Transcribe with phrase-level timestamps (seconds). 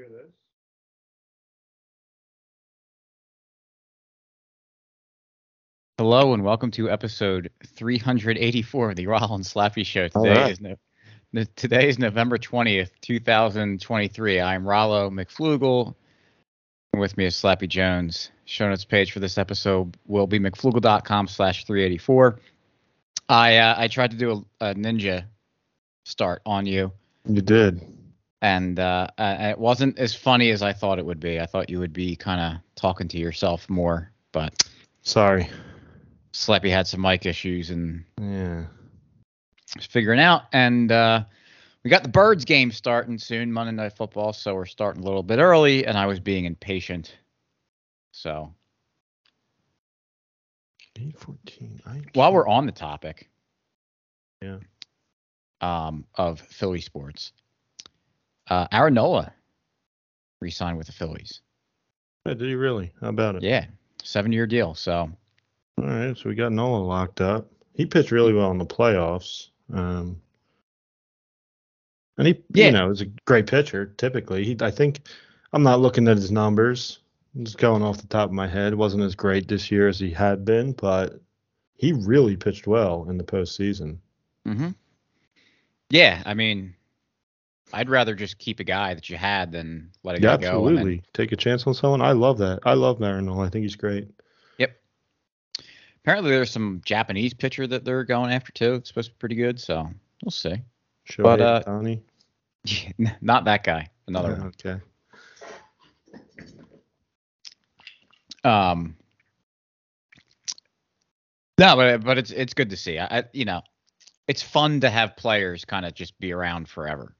[0.00, 0.32] hear this.
[5.98, 10.08] Hello and welcome to episode 384 of the Rollins Slappy Show.
[10.08, 10.52] Today right.
[10.52, 10.76] is no,
[11.34, 14.40] no- today is November 20th, 2023.
[14.40, 15.94] I'm Rollo McFlugel.
[16.94, 18.30] And with me is Slappy Jones.
[18.46, 22.40] Show notes page for this episode will be mcflugel.com slash 384.
[23.28, 25.24] I uh, I tried to do a, a ninja
[26.06, 26.90] start on you,
[27.26, 27.99] You did.
[28.42, 31.40] And uh, uh, it wasn't as funny as I thought it would be.
[31.40, 34.66] I thought you would be kind of talking to yourself more, but
[35.02, 35.48] Sorry.
[36.32, 38.64] Slappy had some mic issues and Yeah.
[39.80, 40.42] figuring out.
[40.52, 41.24] And uh,
[41.82, 44.32] we got the Birds game starting soon, Monday Night Football.
[44.32, 47.16] So we're starting a little bit early, and I was being impatient.
[48.12, 48.54] So
[50.98, 51.80] Eight fourteen.
[52.14, 53.30] While we're on the topic,
[54.42, 54.58] Yeah.
[55.60, 57.32] um, of Philly sports,
[58.50, 59.32] uh, Aaron Nola
[60.40, 61.40] re-signed with the Phillies.
[62.26, 62.92] Yeah, did he really?
[63.00, 63.42] How about it?
[63.42, 63.66] Yeah,
[64.02, 64.74] seven-year deal.
[64.74, 65.10] So
[65.78, 66.16] All right.
[66.16, 67.50] So we got Nola locked up.
[67.74, 69.48] He pitched really well in the playoffs.
[69.72, 70.20] Um,
[72.18, 72.66] and he, Yeah.
[72.66, 73.86] you know, is a great pitcher.
[73.96, 74.56] Typically, he.
[74.60, 75.00] I think
[75.52, 76.98] I'm not looking at his numbers.
[77.34, 78.74] I'm just going off the top of my head.
[78.74, 81.20] wasn't as great this year as he had been, but
[81.76, 83.98] he really pitched well in the postseason.
[84.44, 84.70] hmm
[85.90, 86.74] yeah, I mean,
[87.72, 90.66] I'd rather just keep a guy that you had than let a Yeah, guy go.
[90.66, 91.02] and then- absolutely.
[91.12, 92.00] Take a chance on someone.
[92.02, 92.60] I love that.
[92.64, 93.46] I love Aaron Nola.
[93.46, 94.08] I think he's great.
[94.58, 94.76] Yep.
[96.02, 98.74] Apparently, there's some Japanese pitcher that they're going after too.
[98.74, 99.88] It's supposed to be pretty good, so
[100.24, 100.56] we'll see.
[101.08, 103.14] Shohei But, uh.
[103.20, 103.88] Not that guy.
[104.06, 104.46] Another Yeah, one.
[104.48, 104.80] Okay.
[108.44, 108.96] Um.
[111.58, 112.98] No, but but it's it's good to see.
[112.98, 113.60] I, I you know,
[114.28, 117.14] it's fun to have players kind of just be around forever.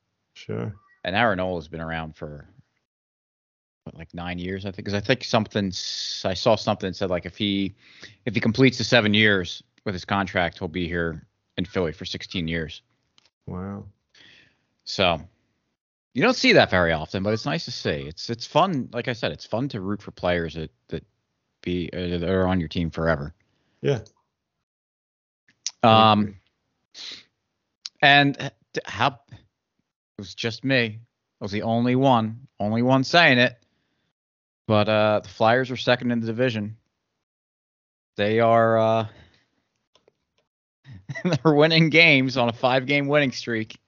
[0.47, 0.75] Sure.
[1.05, 2.49] And Aaron Nola's been around for
[3.85, 4.77] what, like nine years, I think.
[4.87, 7.75] Because I think something I saw something said like if he
[8.25, 11.27] if he completes the seven years with his contract, he'll be here
[11.59, 12.81] in Philly for 16 years.
[13.47, 13.85] Wow.
[14.85, 15.21] So
[16.15, 17.91] you don't see that very often, but it's nice to see.
[17.91, 18.89] It's it's fun.
[18.93, 21.05] Like I said, it's fun to root for players that that
[21.61, 23.35] be uh, that are on your team forever.
[23.83, 24.01] Yeah.
[25.83, 26.37] Um,
[28.03, 28.51] and uh,
[28.85, 29.21] how
[30.21, 31.01] was just me.
[31.41, 33.57] I was the only one, only one saying it.
[34.67, 36.77] But uh, the Flyers are second in the division.
[38.17, 39.07] They are uh,
[41.25, 43.79] they're winning games on a five-game winning streak.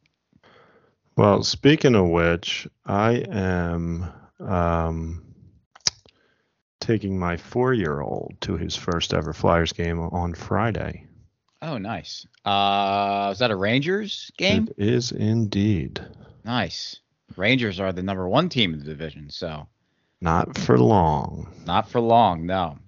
[1.17, 4.11] Well, speaking of which, I am
[4.41, 5.23] um,
[6.81, 11.07] taking my four-year-old to his first ever Flyers game on Friday.
[11.63, 12.27] Oh, nice.
[12.45, 14.69] Uh, is that a Rangers game?
[14.77, 16.05] It is indeed.
[16.45, 16.99] Nice.
[17.37, 19.69] Rangers are the number one team in the division, so
[20.21, 21.47] Not for long.
[21.65, 22.47] not for long.
[22.47, 22.79] No,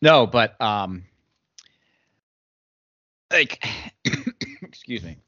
[0.00, 1.04] no, but um,
[3.30, 3.64] like,
[4.62, 5.18] excuse me.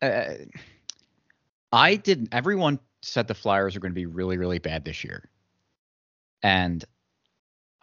[0.00, 0.34] Uh,
[1.72, 2.28] I didn't.
[2.32, 5.28] Everyone said the Flyers are going to be really, really bad this year,
[6.42, 6.82] and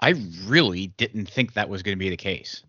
[0.01, 2.63] I really didn't think that was going to be the case.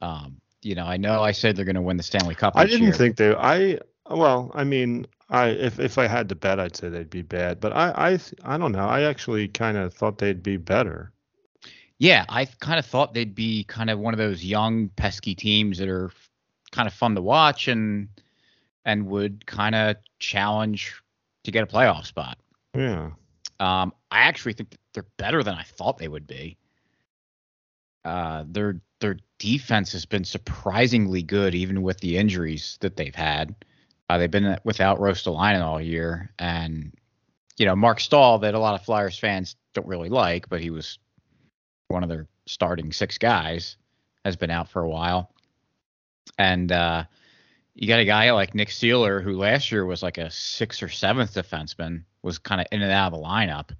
[0.00, 2.54] Um, you know, I know I said they're going to win the Stanley Cup.
[2.56, 2.92] I didn't year.
[2.92, 3.34] think they.
[3.34, 3.78] I
[4.10, 7.60] well, I mean, I if if I had to bet, I'd say they'd be bad.
[7.60, 8.86] But I I I don't know.
[8.86, 11.12] I actually kind of thought they'd be better.
[11.98, 15.78] Yeah, I kind of thought they'd be kind of one of those young pesky teams
[15.78, 16.12] that are
[16.70, 18.08] kind of fun to watch and
[18.84, 20.94] and would kind of challenge
[21.44, 22.38] to get a playoff spot.
[22.74, 23.10] Yeah.
[23.60, 26.58] Um, I actually think they're better than I thought they would be.
[28.04, 33.54] Uh, their their defense has been surprisingly good, even with the injuries that they've had.
[34.08, 36.92] Uh, they've been without Ristolainen all year, and
[37.56, 40.70] you know Marc Staal, that a lot of Flyers fans don't really like, but he
[40.70, 40.98] was
[41.88, 43.76] one of their starting six guys,
[44.24, 45.30] has been out for a while.
[46.38, 47.04] And uh,
[47.74, 50.88] you got a guy like Nick Seeler, who last year was like a sixth or
[50.88, 53.70] seventh defenseman, was kind of in and out of the lineup.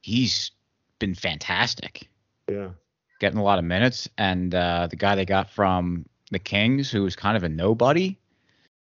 [0.00, 0.52] He's
[0.98, 2.08] been fantastic,
[2.48, 2.70] Yeah.
[3.20, 4.08] getting a lot of minutes.
[4.16, 8.16] And uh, the guy they got from the Kings, who was kind of a nobody,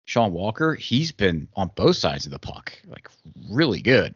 [0.06, 3.10] Sean Walker, he's been on both sides of the puck, like
[3.50, 4.16] really good.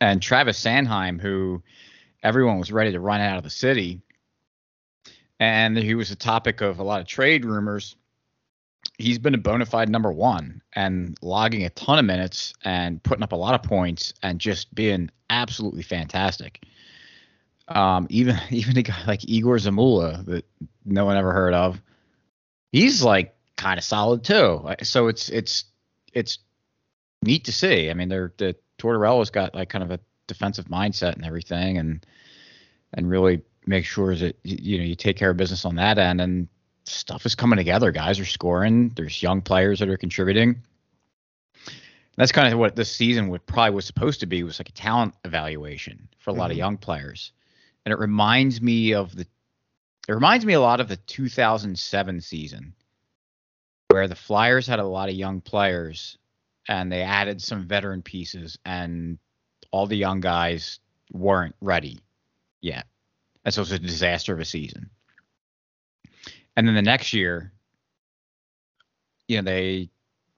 [0.00, 1.62] And Travis Sanheim, who
[2.22, 4.00] everyone was ready to run out of the city,
[5.40, 7.96] and he was a topic of a lot of trade rumors.
[8.98, 13.22] He's been a bona fide number one and logging a ton of minutes and putting
[13.22, 16.64] up a lot of points and just being absolutely fantastic.
[17.68, 20.44] Um, even even a guy like Egor Zamula that
[20.84, 21.80] no one ever heard of,
[22.72, 24.68] he's like kind of solid too.
[24.82, 25.64] So it's it's
[26.12, 26.38] it's
[27.22, 27.90] neat to see.
[27.90, 32.04] I mean, they're the Tortorella's got like kind of a defensive mindset and everything, and
[32.94, 36.20] and really make sure that you know you take care of business on that end,
[36.20, 36.48] and
[36.88, 37.90] stuff is coming together.
[37.92, 38.90] Guys are scoring.
[38.90, 40.62] There's young players that are contributing.
[42.16, 44.72] That's kind of what this season would probably was supposed to be was like a
[44.72, 46.58] talent evaluation for a lot of Mhm.
[46.58, 47.32] young players,
[47.84, 49.26] and it reminds me of the
[50.08, 52.74] it reminds me a lot of the 2007 season
[53.88, 56.16] where the Flyers had a lot of young players
[56.66, 59.18] and they added some veteran pieces and
[59.70, 60.80] all the young guys
[61.12, 61.98] weren't ready
[62.62, 62.86] yet.
[63.44, 64.88] And so it was a disaster of a season.
[66.58, 67.52] And then the next year,
[69.28, 69.88] you know, they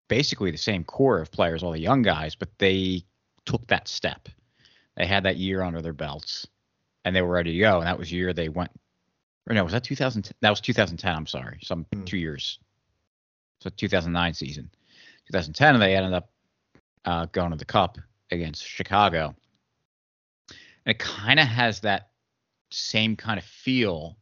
[0.09, 3.07] basically the same core of players, all the young guys, but they
[3.47, 4.29] took that step.
[4.99, 6.47] They had that year under their belts
[7.07, 7.79] and they were ready to go.
[7.79, 8.71] And that was the year they went
[9.49, 10.35] or no, was that 2010?
[10.43, 11.11] That was 2010.
[11.11, 11.59] I'm sorry.
[11.63, 12.05] Some Hmm.
[12.05, 12.59] two years.
[13.63, 14.71] So 2009 season.
[15.25, 16.31] 2010, they ended up
[17.07, 17.97] uh, going to the Cup
[18.31, 19.35] against Chicago.
[20.85, 22.11] And it kind of has that
[22.71, 24.19] same kind of feel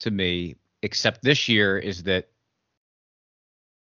[0.00, 2.28] to me, except this year is that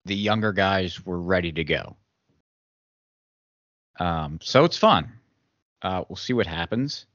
[0.05, 1.97] the younger guys were ready to go.
[3.99, 5.11] Um, so it's fun.
[5.81, 7.05] Uh, we'll see what happens.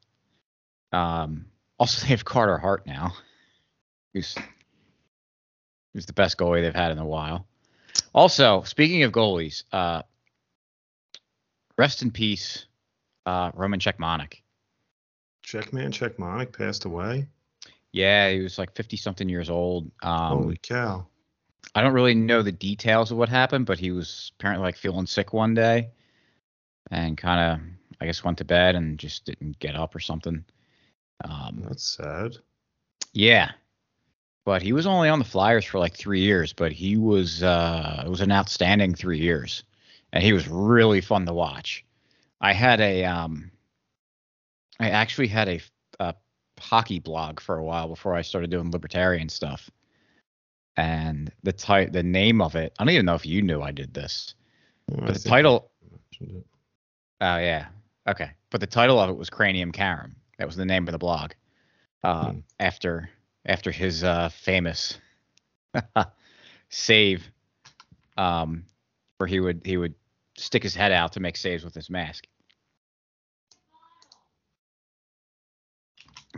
[0.93, 1.47] Um,
[1.79, 3.15] also, they have Carter Hart now,
[4.13, 4.35] who's
[5.93, 7.47] who's the best goalie they've had in a while.
[8.15, 10.03] Also, speaking of goalies, uh,
[11.77, 12.67] rest in peace,
[13.27, 14.41] uh, Roman Cechmanek.
[15.45, 17.27] Checkman Checkmonic passed away.
[17.93, 19.91] Yeah, he was like 50 something years old.
[20.03, 21.07] Um, Holy cow!
[21.75, 25.07] I don't really know the details of what happened, but he was apparently like feeling
[25.07, 25.91] sick one day
[26.91, 27.69] and kind of,
[28.01, 30.45] I guess, went to bed and just didn't get up or something.
[31.25, 32.37] Um, That's sad.
[33.13, 33.53] yeah,
[34.45, 38.03] but he was only on the Flyers for like three years, but he was uh,
[38.05, 39.63] it was an outstanding three years,
[40.13, 41.85] and he was really fun to watch.
[42.41, 43.51] I had a um,
[44.81, 45.61] I actually had a, a
[46.63, 49.71] hockey blog for a while before I started doing libertarian stuff,
[50.77, 53.73] and the ti- the name of it I don't even know if you knew I
[53.73, 54.35] did this,
[54.91, 55.71] Oh, but the title.
[57.21, 57.67] Oh yeah.
[58.09, 58.31] Okay.
[58.51, 60.17] But the title of it was Cranium Karam.
[60.39, 61.33] That was the name of the blog.
[62.03, 62.39] Uh, Hmm.
[62.59, 63.11] after
[63.47, 64.99] after his uh, famous
[66.69, 67.31] save,
[68.17, 68.65] um,
[69.19, 69.95] where he would he would
[70.37, 72.27] stick his head out to make saves with his mask.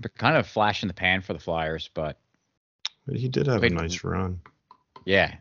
[0.00, 2.18] But kind of flash in the pan for the Flyers, but
[3.06, 4.40] But he did have a nice run.
[5.04, 5.36] yeah.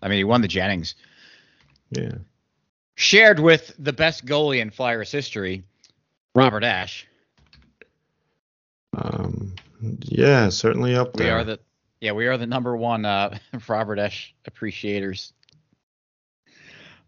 [0.00, 0.94] I mean, he won the Jennings.
[1.90, 2.12] Yeah.
[2.94, 5.64] Shared with the best goalie in Flyers history,
[6.34, 7.04] Robert Esche.
[8.96, 9.54] Um.
[10.00, 11.34] Yeah, certainly up there.
[11.34, 11.60] We are the
[12.00, 13.38] yeah, we are the number one uh,
[13.68, 15.32] Robert Esche appreciators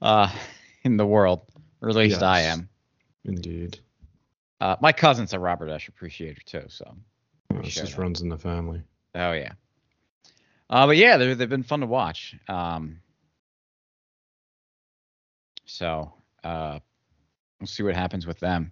[0.03, 0.31] uh,
[0.83, 1.43] in the world,
[1.81, 2.69] or at least I am.
[3.25, 3.79] Indeed.
[4.61, 6.95] Uh, my cousin's a Robert Esche appreciator too, so
[7.51, 8.01] it just that.
[8.01, 8.83] runs in the family.
[9.15, 9.53] oh yeah.
[10.69, 12.37] Uh, but yeah, they've been fun to watch.
[12.49, 13.01] Um,
[15.65, 16.13] so
[16.45, 16.79] uh,
[17.59, 18.71] we'll see what happens with them.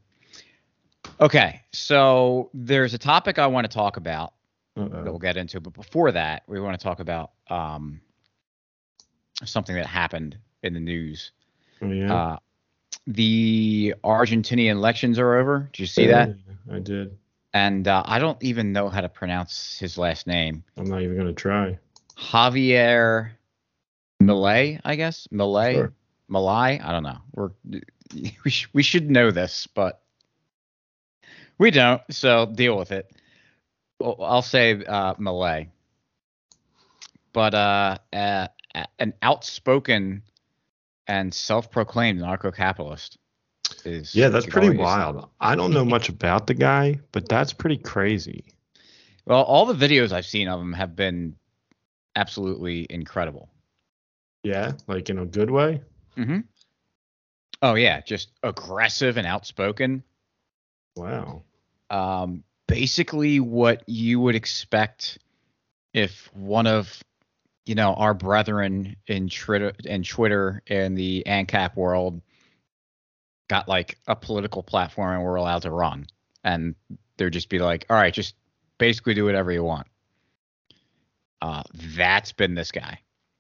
[1.21, 4.35] Okay, so there's a topic I want to talk about
[4.77, 5.61] that we'll get into.
[5.61, 8.01] But before that, we want to talk about um,
[9.45, 11.33] something that happened in the news.
[11.83, 12.15] Oh, yeah.
[12.15, 12.37] Uh,
[13.07, 15.69] the Argentinian elections are over.
[15.73, 16.35] Did you see that?
[16.71, 17.17] I did.
[17.55, 20.63] And uh, I don't even know how to pronounce his last name.
[20.77, 21.79] I'm not even gonna try.
[22.17, 23.31] Javier
[24.23, 25.27] Milei, I guess.
[25.33, 25.93] Milei, Sure.
[26.35, 27.19] I don't know.
[27.33, 27.51] We're
[28.45, 30.03] we sh- we should know this, but
[31.59, 32.03] we don't.
[32.11, 33.11] So deal with it.
[33.99, 35.69] Well, I'll say uh, Milei.
[37.33, 38.49] But uh, uh,
[38.99, 40.23] an outspoken
[41.09, 43.19] and self-proclaimed anarcho-capitalist
[43.85, 45.31] is Yeah, that's pretty wild.
[45.41, 48.53] I don't know much about the guy, but that's pretty crazy.
[49.27, 51.37] Well, all the videos I've seen of him have been
[52.15, 53.49] absolutely incredible.
[54.43, 55.83] Yeah, like in a good way.
[56.17, 56.41] Mm-hmm.
[57.61, 60.03] Oh yeah, just aggressive and outspoken.
[60.97, 61.43] Wow.
[61.91, 65.19] Um, basically, what you would expect
[65.93, 67.03] if one of
[67.69, 72.21] you know our brethren in Twitter in Twitter in the ANCAP world
[73.49, 76.07] got like a political platform and we're allowed to run,
[76.45, 76.75] and
[77.17, 78.35] they'd just be like, all right, just
[78.79, 79.87] basically do whatever you want.
[81.41, 81.63] Uh,
[81.97, 82.99] that's been this guy.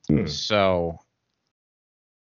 [0.08, 0.26] Hmm.
[0.26, 0.98] So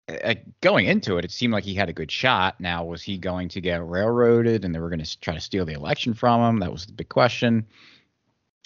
[0.09, 2.61] uh, going into it, it seemed like he had a good shot.
[2.61, 5.65] Now, was he going to get railroaded and they were going to try to steal
[5.65, 6.61] the election from him?
[6.61, 7.67] That was the big question.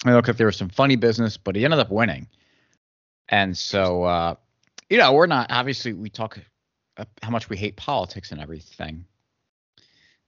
[0.04, 2.28] I look if there was some funny business, but he ended up winning.
[3.28, 4.34] And so, uh,
[4.90, 6.38] you know, we're not obviously we talk
[6.96, 9.04] uh, how much we hate politics and everything.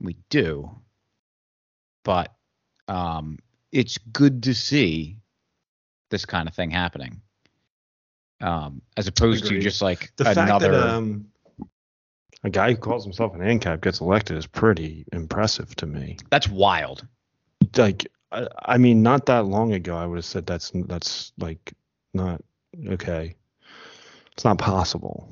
[0.01, 0.71] We do,
[2.05, 2.35] but
[2.89, 3.39] um,
[3.73, 5.19] it's good to see
[6.11, 7.21] this kind of thing happening,
[8.41, 10.71] um, as opposed to just like The fact another.
[10.73, 11.27] that um,
[12.45, 16.19] a guy who calls himself an ANCAP gets elected is pretty impressive to me.
[16.31, 17.07] that's wild.
[17.77, 21.73] Like, I, I mean, not that long ago, I would have said that's that's like
[22.15, 22.43] not
[22.89, 23.35] okay.
[24.33, 25.29] It's not possible.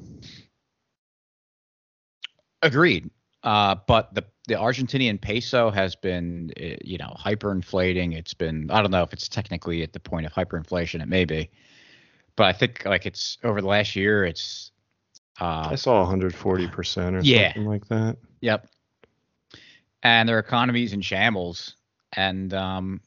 [2.62, 3.10] Agreed.
[3.42, 8.14] Uh, but the the Argentinian peso has been, uh, you know, hyperinflating.
[8.14, 11.02] It's been I don't know if it's technically at the point of hyperinflation.
[11.02, 11.50] It may be,
[12.36, 14.24] but I think like it's over the last year.
[14.24, 14.70] It's
[15.40, 17.52] uh, I saw 140 percent or Yeah.
[17.52, 18.16] something like that.
[18.40, 18.66] Yep.
[20.02, 21.76] And their economy's in shambles,
[22.12, 23.00] and um,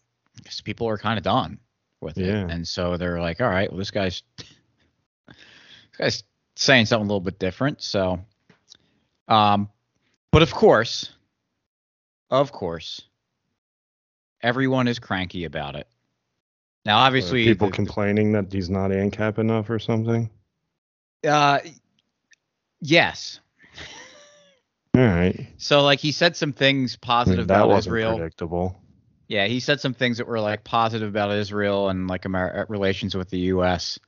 [0.64, 1.60] people are kind of done
[2.02, 2.46] with Yeah.
[2.46, 4.24] it, and so they're like, "All right, well, this guy's
[5.28, 5.36] this
[5.98, 6.24] guy's
[6.56, 8.20] saying something a little bit different." So,
[9.28, 9.70] um,
[10.32, 11.12] but of course,
[12.30, 13.02] of course,
[14.42, 15.88] everyone is cranky about it.
[16.86, 20.30] Now, Are obviously, people the- complaining that he's not ANCAP enough or something.
[21.28, 21.60] uh,
[22.80, 23.40] yes.
[24.96, 25.48] All right.
[25.58, 28.16] So, like, he said some things I mean, positive that about wasn't Israel.
[28.18, 28.82] predictable.
[29.28, 33.16] Yeah, he said some things that were like positive about Israel and like Amer- relations
[33.16, 34.00] with the U.S.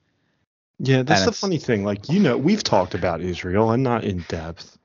[0.79, 1.83] Yeah, that's And the funny thing.
[1.83, 4.77] Like, you know, we've talked about Israel and not in depth.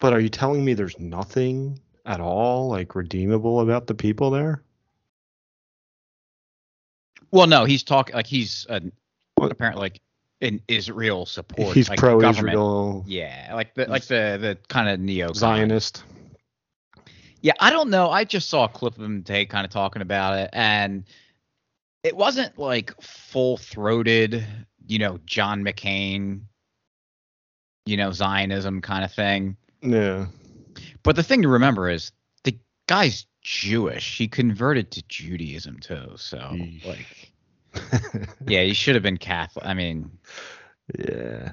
[0.00, 4.62] But are you telling me there's nothing at all like redeemable about the people there?
[7.30, 8.80] Well, no, he's talking like he's uh,
[9.34, 9.52] What?
[9.52, 10.00] apparently like
[10.40, 11.74] in Israel support.
[11.74, 16.04] He's like, pro-Israel, Yeah, like the like the the kind of neo Zionist.
[17.42, 18.10] Yeah, I don't know.
[18.10, 21.04] I just saw a clip of him today, kind of talking about it, and
[22.02, 24.44] it wasn't like full throated,
[24.86, 26.42] you know, John McCain,
[27.84, 29.56] you know, Zionism kind of thing.
[29.82, 30.26] Yeah.
[31.02, 32.12] But the thing to remember is
[32.44, 34.18] the guy's Jewish.
[34.18, 36.12] He converted to Judaism too.
[36.16, 36.84] So Yeesh.
[36.84, 37.32] like
[38.46, 39.64] yeah, he should have been Catholic.
[39.64, 40.10] I mean,
[40.98, 41.52] yeah.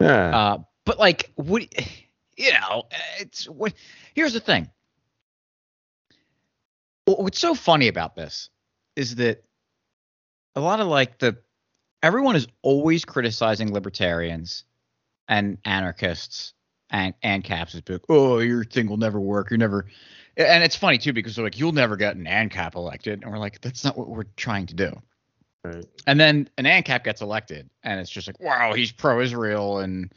[0.00, 0.38] Yeah.
[0.38, 1.62] uh but like what
[2.36, 2.84] you know,
[3.18, 3.74] it's what
[4.14, 4.70] here's the thing.
[7.18, 8.48] What- What's so funny about this
[8.96, 9.44] is that
[10.54, 11.36] a lot of like the
[12.02, 14.64] everyone is always criticizing libertarians
[15.28, 16.54] and anarchists
[16.90, 18.00] and and caps is big.
[18.08, 19.50] Oh, your thing will never work.
[19.50, 19.86] You're never.
[20.36, 23.38] And it's funny too because they're like, you'll never get an ANCAP elected, and we're
[23.38, 24.92] like, that's not what we're trying to do.
[25.64, 25.84] right.
[26.06, 30.12] And then an ANCAP gets elected, and it's just like, wow, he's pro-Israel, and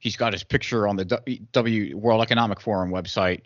[0.00, 1.04] he's got his picture on the
[1.52, 3.42] w World Economic Forum website.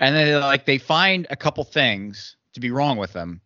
[0.00, 3.40] And then like they find a couple things to be wrong with him,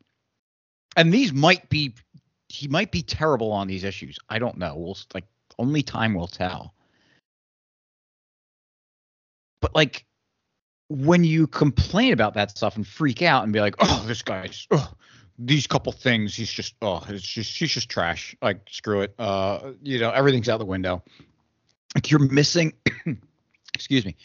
[0.96, 1.94] and these might be,
[2.48, 4.18] he might be terrible on these issues.
[4.28, 4.76] I don't know.
[4.76, 5.24] We'll like
[5.58, 6.74] only time will tell.
[9.60, 10.04] But like
[10.88, 14.66] when you complain about that stuff and freak out and be like, oh, this guy's,
[14.70, 14.92] oh,
[15.38, 18.36] these couple things, he's just, oh, it's just, he's just trash.
[18.42, 19.14] Like, screw it.
[19.18, 21.02] Uh, you know, everything's out the window.
[21.94, 22.74] Like, you're missing,
[23.74, 24.16] excuse me,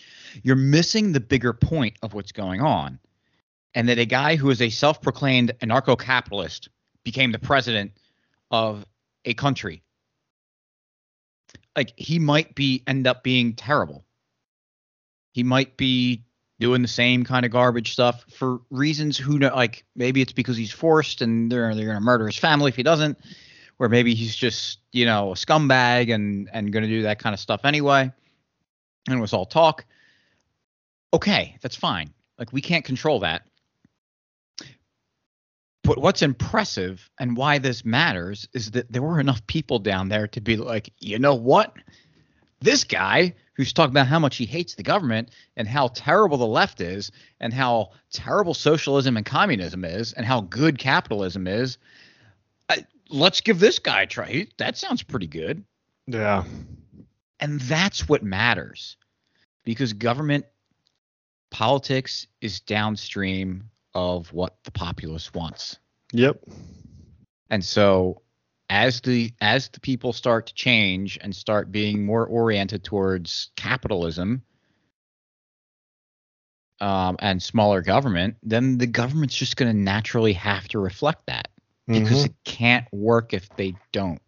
[0.43, 2.99] you're missing the bigger point of what's going on.
[3.75, 6.69] And that a guy who is a self proclaimed anarcho capitalist
[7.03, 7.91] became the president
[8.49, 8.85] of
[9.25, 9.83] a country.
[11.75, 14.03] Like, he might be, end up being terrible.
[15.31, 16.23] He might be
[16.59, 20.57] doing the same kind of garbage stuff for reasons who know like maybe it's because
[20.57, 23.17] he's forced and they're they're gonna murder his family if he doesn't
[23.79, 27.39] or maybe he's just you know a scumbag and and gonna do that kind of
[27.39, 28.11] stuff anyway
[29.07, 29.85] and it was all talk
[31.13, 33.43] okay that's fine like we can't control that
[35.83, 40.27] but what's impressive and why this matters is that there were enough people down there
[40.27, 41.73] to be like you know what
[42.59, 46.45] this guy who's talking about how much he hates the government and how terrible the
[46.45, 51.77] left is and how terrible socialism and communism is and how good capitalism is.
[52.69, 54.27] I, let's give this guy a try.
[54.29, 55.63] He- That sounds pretty good.
[56.07, 56.43] Yeah.
[57.39, 58.97] And that's what matters
[59.63, 60.45] because government
[61.51, 65.77] politics is downstream of what the populace wants.
[66.13, 66.43] Yep.
[67.49, 68.21] And so
[68.69, 74.41] as the as the people start to change and start being more oriented towards capitalism
[76.79, 81.47] um, and smaller government, then the government's just going to naturally have to reflect that
[81.87, 82.25] because Mhm.
[82.25, 84.21] it can't work if they don't.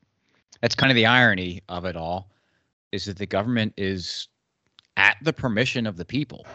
[0.61, 2.31] That's kind of the irony of it all,
[2.91, 4.29] is that the government is
[4.97, 6.45] at the permission of the people.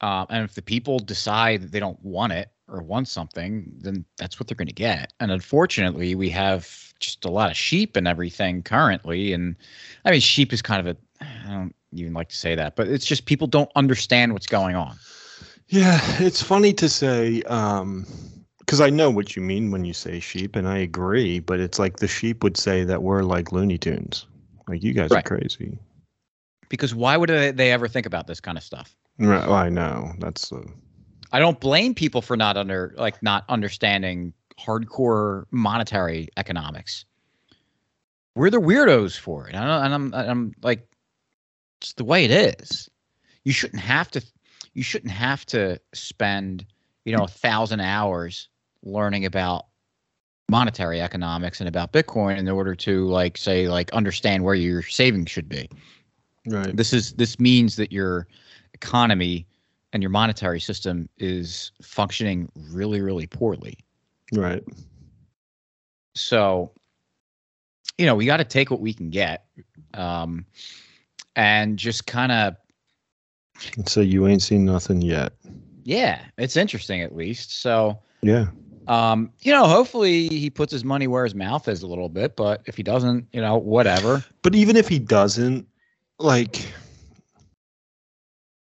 [0.00, 4.04] Um, and if the people decide that they don't want it or want something, then
[4.16, 5.12] that's what they're going to get.
[5.20, 9.32] And unfortunately, we have just a lot of sheep and everything currently.
[9.32, 9.56] And
[10.04, 12.88] I mean, sheep is kind of a I don't even like to say that, but
[12.88, 14.96] it's just people don't understand what's going on.
[15.68, 18.06] Yeah, it's funny to say um
[18.60, 21.40] because I know what you mean when you say sheep, and I agree.
[21.40, 24.26] But it's like the sheep would say that we're like Looney Tunes,
[24.68, 25.24] like you guys Right.
[25.24, 25.76] are crazy.
[26.68, 28.96] Because why would they ever think about this kind of stuff?
[29.20, 30.62] Right, well, I know that's uh,
[31.30, 37.04] I don't blame people for not under like not understanding hardcore monetary economics.
[38.34, 39.54] We're the weirdos for it.
[39.54, 40.88] I and I'm I'm like
[41.82, 42.88] it's the way it is.
[43.44, 44.22] You shouldn't have to
[44.72, 46.64] you shouldn't have to spend,
[47.04, 48.48] you know, a thousand hours
[48.82, 49.66] learning about
[50.48, 55.30] monetary economics and about Bitcoin in order to like say like understand where your savings
[55.30, 55.68] should be.
[56.46, 56.74] right.
[56.74, 58.26] This is this means that your
[58.82, 59.46] economy
[59.92, 63.78] and your monetary system is functioning really, really poorly.
[64.32, 64.62] Right.
[66.14, 66.72] So,
[67.98, 69.44] you know, we got to take what we can get,
[69.94, 70.46] um,
[71.36, 72.56] and just kind of,
[73.86, 75.32] So you ain't seen nothing yet.
[75.84, 77.60] yeah, it's interesting at least.
[77.60, 78.46] So, Yeah.
[78.86, 82.36] um, you know, hopefully he puts his money where his mouth is a little bit,
[82.36, 84.24] but if he doesn't, you know, whatever.
[84.42, 85.66] But even if he doesn't,
[86.18, 86.64] like,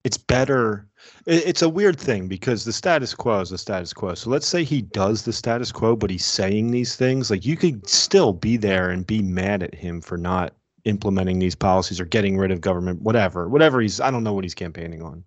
[0.07, 0.87] it's better.
[1.25, 4.13] It's a weird thing because the status quo is the status quo.
[4.13, 7.29] So let's say he does the status quo, but he's saying these things.
[7.29, 10.53] Like, you could still be there and be mad at him for not
[10.85, 14.45] implementing these policies or getting rid of government, whatever, whatever he's, I don't know what
[14.45, 15.25] he's campaigning on.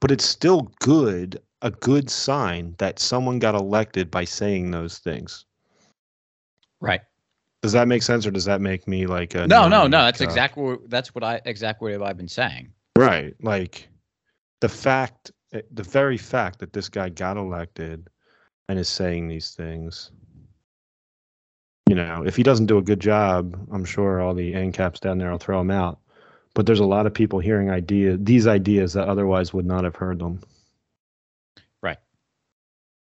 [0.00, 5.46] But it's still good, a good sign that someone got elected by saying those things.
[6.82, 7.00] Right.
[7.62, 10.04] Does that make sense, or does that make me like a No, no, no.
[10.04, 10.28] That's cuck?
[10.28, 12.70] Uh, exactly that's what I exactly what I've been saying.
[12.96, 13.34] Right.
[13.42, 13.88] Like
[14.60, 18.08] the fact, eh, the very fact that this guy got elected
[18.68, 20.10] and is saying these things,
[21.88, 25.18] you know, if he doesn't do a good job, I'm sure all the ANCAPs down
[25.18, 26.00] there will throw him out.
[26.54, 29.94] But there's a lot of people hearing idea these ideas that otherwise would not have
[29.94, 30.40] heard them.
[31.82, 31.98] Right.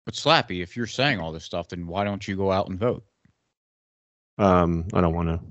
[0.05, 2.79] But Slappy, if you're saying all this stuff, then why don't you go out and
[2.79, 3.03] vote?
[4.37, 5.41] Um, I don't want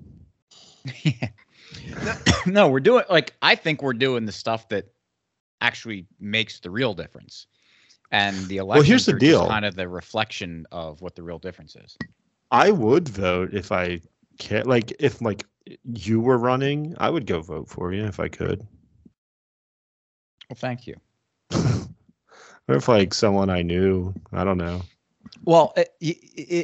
[0.84, 1.30] to.
[2.46, 4.92] no, we're doing like I think we're doing the stuff that
[5.60, 7.46] actually makes the real difference.
[8.10, 9.46] And the elections here's the deal.
[9.46, 11.96] kind of the reflection of what the real difference is.
[12.50, 14.00] I would vote if I
[14.38, 14.64] can.
[14.64, 15.44] Like if like
[15.84, 18.66] you were running, I would go vote for you if I could.
[20.48, 20.96] Well, thank you.
[21.52, 21.88] or
[22.76, 24.82] if like someone I knew, I don't know.
[25.44, 26.12] Well, it, it,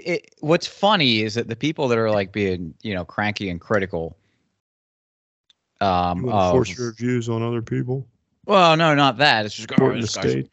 [0.07, 3.61] it, what's funny is that the people that are like being, you know, cranky and
[3.61, 4.17] critical.
[5.85, 8.07] Um, You wanna force your views on other people.
[8.47, 9.45] well, no, not that.
[9.47, 10.49] It's just oh, Support the state.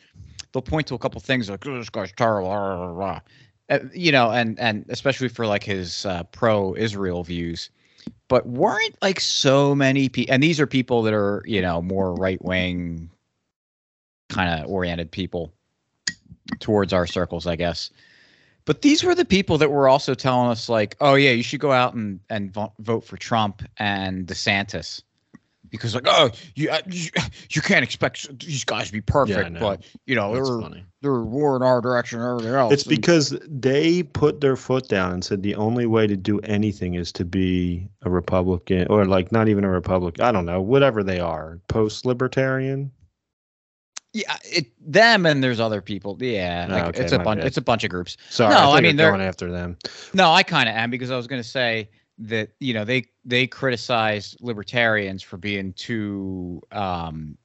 [0.52, 3.20] they'll point to a couple things like oh, this guy's terrible, blah, blah, blah."
[3.70, 7.70] Uh, you know, and and especially for like his uh, pro-Israel views.
[8.28, 12.14] But weren't like so many people, and these are people that are you know more
[12.16, 13.10] right-wing
[14.30, 15.54] kind of oriented people
[16.60, 17.90] towards our circles, I guess.
[18.66, 21.60] But these were the people that were also telling us like, oh yeah, you should
[21.60, 25.02] go out and and vo- vote for Trump and DeSantis.
[25.72, 27.10] Because like oh you, uh, you
[27.50, 29.60] you can't expect these guys to be perfect, know.
[29.60, 30.86] but you know That's they're funny.
[31.02, 32.74] they're war in our direction and everything else.
[32.74, 36.40] It's And- because they put their foot down and said the only way to do
[36.42, 40.24] anything is to be a Republican or like not even a Republican.
[40.26, 42.92] I don't know, whatever they are, post libertarian.
[44.14, 46.18] yeah, it them and there's other people.
[46.20, 47.40] Yeah, Oh, like, okay, it's a bunch.
[47.40, 47.48] bad.
[47.48, 48.18] It's a bunch of groups.
[48.30, 49.78] Sorry, No, I, I mean, they're- going after them.
[50.14, 51.90] No, I kind of am because I was going to say
[52.22, 57.38] that you know they they criticize libertarians for being too um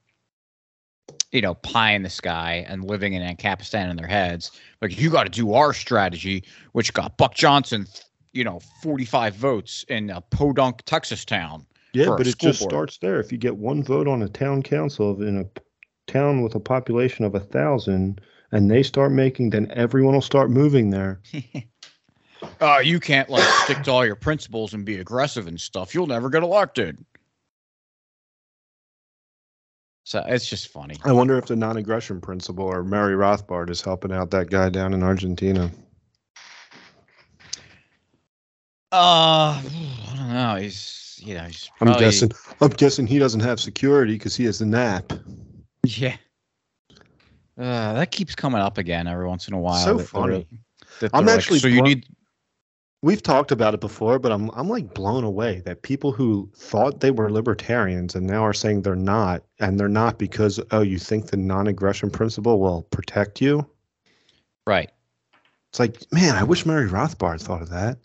[1.31, 4.51] you know pie in the sky and living in Ancapistan in their heads.
[4.81, 7.87] Like you got to do our strategy, which got Buck Johnson,
[8.33, 11.65] you know, forty five votes in a podunk Texas town.
[11.93, 12.71] Yeah, but it just board.
[12.71, 13.19] starts there.
[13.19, 17.25] If you get one vote on a town council in a town with a population
[17.25, 21.19] of a thousand, and they start making, then everyone will start moving there.
[22.59, 25.93] Uh, you can't like stick to all your principles and be aggressive and stuff.
[25.93, 26.97] You'll never get elected.
[30.03, 30.95] So it's just funny.
[31.03, 34.93] I wonder if the non-aggression principle or Murray Rothbard is helping out that guy down
[34.93, 35.69] in Argentina.
[38.93, 40.55] Uh, I don't know.
[40.55, 41.69] He's you know he's.
[41.81, 42.31] I'm guessing.
[42.61, 45.11] I'm guessing he doesn't have security because he has the nap.
[45.85, 46.15] Yeah.
[47.59, 49.83] Uh, that keeps coming up again every once in a while.
[49.83, 50.47] So that funny.
[51.01, 52.05] that I'm they're like, actually so you need.
[53.07, 56.99] We've talked about it before, but I'm I'm like blown away that people who thought
[56.99, 60.99] they were libertarians and now are saying they're not, and they're not because oh you
[60.99, 63.65] think the non-aggression principle will protect you.
[64.65, 64.91] Right.
[65.69, 67.97] It's like man, I wish Murray Rothbard thought of that.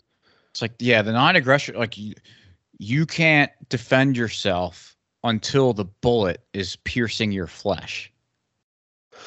[0.51, 2.13] It's like, yeah, the non-aggression, like you,
[2.77, 8.09] you can't defend yourself until the bullet is piercing your flesh.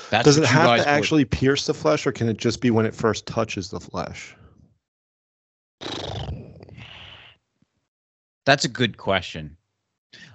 [0.09, 2.87] That's Does it have to actually pierce the flesh, or can it just be when
[2.87, 4.35] it first touches the flesh?
[8.47, 9.57] That's a good question.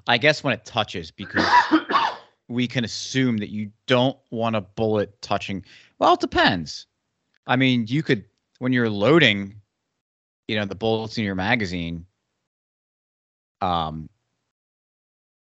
[0.05, 1.45] I guess when it touches, because
[2.49, 5.65] we can assume that you don't want a bullet touching.
[5.97, 6.85] Well, it depends.
[7.47, 8.25] I mean, you could
[8.59, 9.55] when you're loading,
[10.47, 12.05] you know, the bullets in your magazine.
[13.61, 14.09] Um,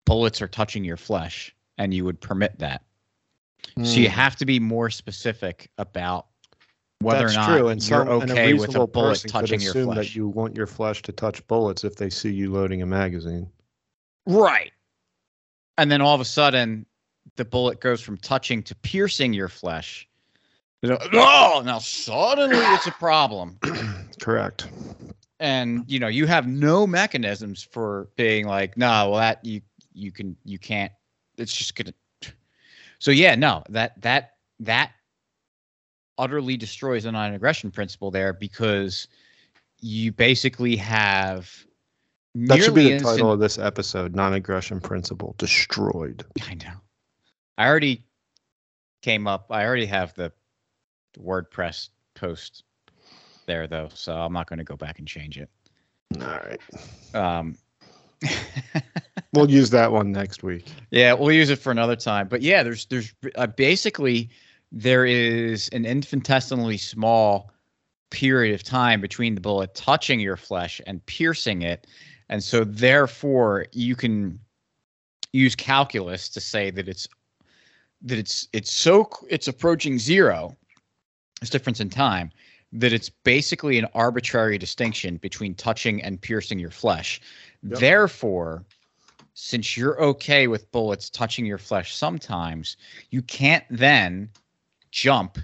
[0.05, 2.83] bullets are touching your flesh, and you would permit that.
[3.77, 3.87] Mm.
[3.87, 4.15] So you hmm.
[4.15, 6.27] have to be more specific about
[7.01, 7.69] whether That's or not true.
[7.69, 9.97] And you're some, okay with a bullet touching your flesh.
[9.97, 13.49] That you want your flesh to touch bullets if they see you loading a magazine.
[14.27, 14.73] Right.
[15.79, 16.85] And then all of a sudden,
[17.37, 20.07] the bullet goes from touching to piercing your flesh.
[20.83, 23.59] Oh, now suddenly it's a problem.
[24.21, 24.69] Correct.
[25.39, 29.61] And you know, you have no mechanisms for being like, no, well that you
[29.93, 30.93] you can you can't.
[31.37, 31.95] It's just gonna.
[32.99, 34.93] So yeah, no, that that that
[36.21, 39.09] utterly destroys the non-aggression principle there because
[39.81, 41.51] you basically have
[42.35, 46.25] that should be the instant, title of this episode non-aggression principle destroyed.
[46.49, 46.75] I know.
[47.59, 48.05] I already
[49.03, 50.31] came up i already have the
[51.19, 52.65] wordpress post
[53.47, 55.49] there though so i'm not going to go back and change it.
[56.21, 56.61] All right
[57.15, 57.57] um
[59.33, 60.71] we'll use that one next week.
[60.91, 64.29] Yeah we'll use it for another time but yeah there's there's uh, basically
[64.73, 67.51] there is an infinitesimally small
[68.11, 71.87] period of time between the bullet touching your flesh and piercing it.
[72.29, 74.39] And so therefore you can
[75.33, 77.09] use calculus to say that it's
[78.03, 80.57] that it's it's so it's approaching zero,
[81.41, 82.31] this difference in time,
[82.73, 87.21] that it's basically an arbitrary distinction between touching and piercing your flesh.
[87.63, 87.79] Yep.
[87.79, 88.65] Therefore,
[89.35, 92.77] since you're okay with bullets touching your flesh sometimes,
[93.11, 94.31] you can't then
[94.91, 95.39] jump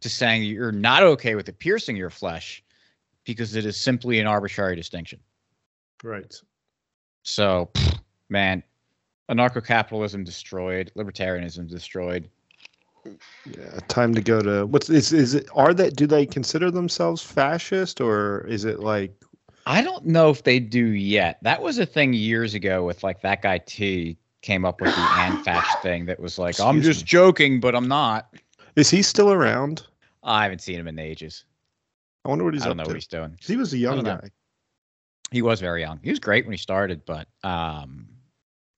[0.00, 2.62] to saying you're not okay with it piercing your flesh
[3.24, 5.20] because it is simply an arbitrary distinction.
[6.02, 6.34] Right.
[7.22, 7.70] So,
[8.28, 8.62] man,
[9.30, 12.28] anarcho-capitalism destroyed, libertarianism destroyed.
[13.46, 17.22] Yeah, time to go to what's is is it are that do they consider themselves
[17.22, 19.14] fascist or is it like
[19.66, 21.38] I don't know if they do yet.
[21.42, 25.00] That was a thing years ago with like that guy T came up with the
[25.00, 27.06] anfash thing that was like, Excuse I'm just me.
[27.06, 28.34] joking, but I'm not.
[28.80, 29.86] Is he still around?
[30.22, 31.44] I haven't seen him in ages.
[32.24, 32.62] I wonder what he's.
[32.62, 32.88] I don't know to.
[32.88, 33.36] what he's doing.
[33.38, 34.14] He was a young guy.
[34.14, 34.28] Know.
[35.30, 36.00] He was very young.
[36.02, 38.08] He was great when he started, but um,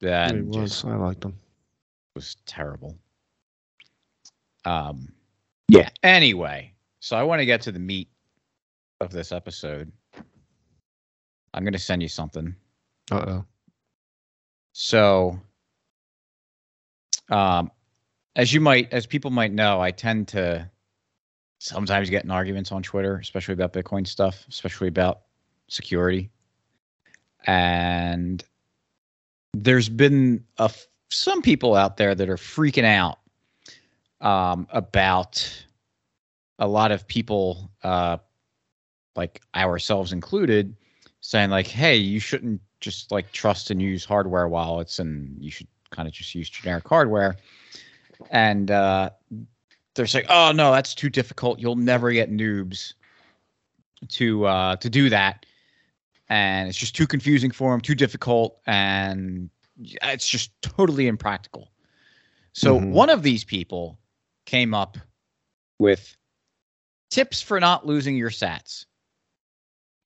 [0.01, 0.85] then he was.
[0.85, 1.37] I liked him.
[2.17, 2.99] Was terrible.
[4.65, 5.13] Um,
[5.69, 5.89] yeah.
[6.03, 8.09] Anyway, so I want to get to the meat
[9.01, 9.93] of this episode.
[11.55, 12.57] I'm going to send you something.
[13.13, 13.45] Uh oh.
[14.73, 15.39] So,
[17.31, 17.71] um,
[18.37, 20.71] as you might, as people might know, I tend to
[21.59, 25.23] sometimes get in arguments on Twitter, especially about Bitcoin stuff, especially about
[25.69, 26.31] security.
[27.47, 28.43] And
[29.53, 30.45] there's been
[31.11, 33.19] some people out there that are freaking out
[34.21, 35.65] um, about
[36.59, 38.19] a lot of people, uh,
[39.15, 40.75] like ourselves included,
[41.21, 45.67] saying like, "Hey, you shouldn't just like trust and use hardware wallets, and you should
[45.91, 47.37] kind of just use generic hardware."
[48.31, 49.11] And uh,
[49.95, 51.59] they're saying, "Oh no, that's too difficult.
[51.59, 52.95] You'll never get noobs
[54.09, 55.47] to uh, to do that,
[56.29, 61.71] and it's just too confusing for them, too difficult, and it's just totally impractical."
[62.53, 62.93] So mm-hmm.
[62.93, 63.99] one of these people
[64.45, 64.99] came up
[65.79, 66.17] with
[67.11, 68.87] tips for not losing your sats,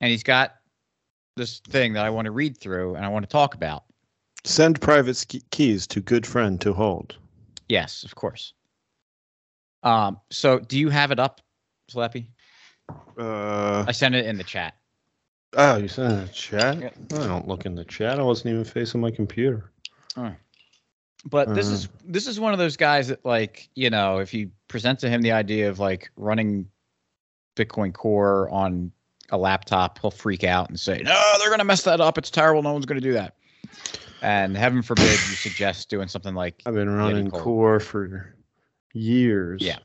[0.00, 0.56] and he's got
[1.36, 3.84] this thing that I want to read through and I want to talk about.
[4.44, 7.16] Send private keys to good friend to hold.
[7.68, 8.52] Yes, of course.
[9.82, 11.40] Um, so do you have it up,
[11.90, 12.26] Slappy?
[13.18, 14.74] Uh, I sent it in the chat.
[15.54, 16.80] Oh, you sent it in the chat?
[16.80, 17.18] Yeah.
[17.18, 18.18] I don't look in the chat.
[18.18, 19.70] I wasn't even facing my computer.
[20.16, 20.34] Oh.
[21.24, 24.32] But this uh, is this is one of those guys that like, you know, if
[24.32, 26.68] you present to him the idea of like running
[27.56, 28.92] Bitcoin Core on
[29.30, 32.16] a laptop, he'll freak out and say, "No, they're going to mess that up.
[32.16, 32.62] It's terrible.
[32.62, 33.34] No one's going to do that."
[34.22, 38.34] And heaven forbid you suggest doing something like I've been running core for
[38.94, 39.62] years.
[39.62, 39.78] Yeah,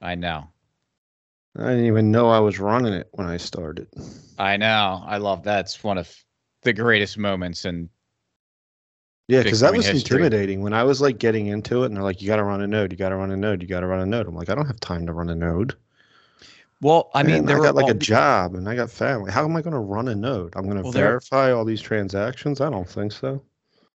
[0.00, 0.48] I know.
[1.56, 3.88] I didn't even know I was running it when I started.
[4.38, 5.02] I know.
[5.04, 6.12] I love that's one of
[6.62, 7.88] the greatest moments and
[9.28, 10.16] yeah, because that was history.
[10.16, 12.62] intimidating when I was like getting into it, and they're like, "You got to run
[12.62, 12.90] a node.
[12.90, 13.62] You got to run a node.
[13.62, 15.36] You got to run a node." I'm like, I don't have time to run a
[15.36, 15.76] node.
[16.82, 19.30] Well, I mean, there I got like all a job and I got family.
[19.30, 20.54] How am I going to run a node?
[20.56, 22.60] I'm going to Well, there- verify all these transactions?
[22.60, 23.42] I don't think so.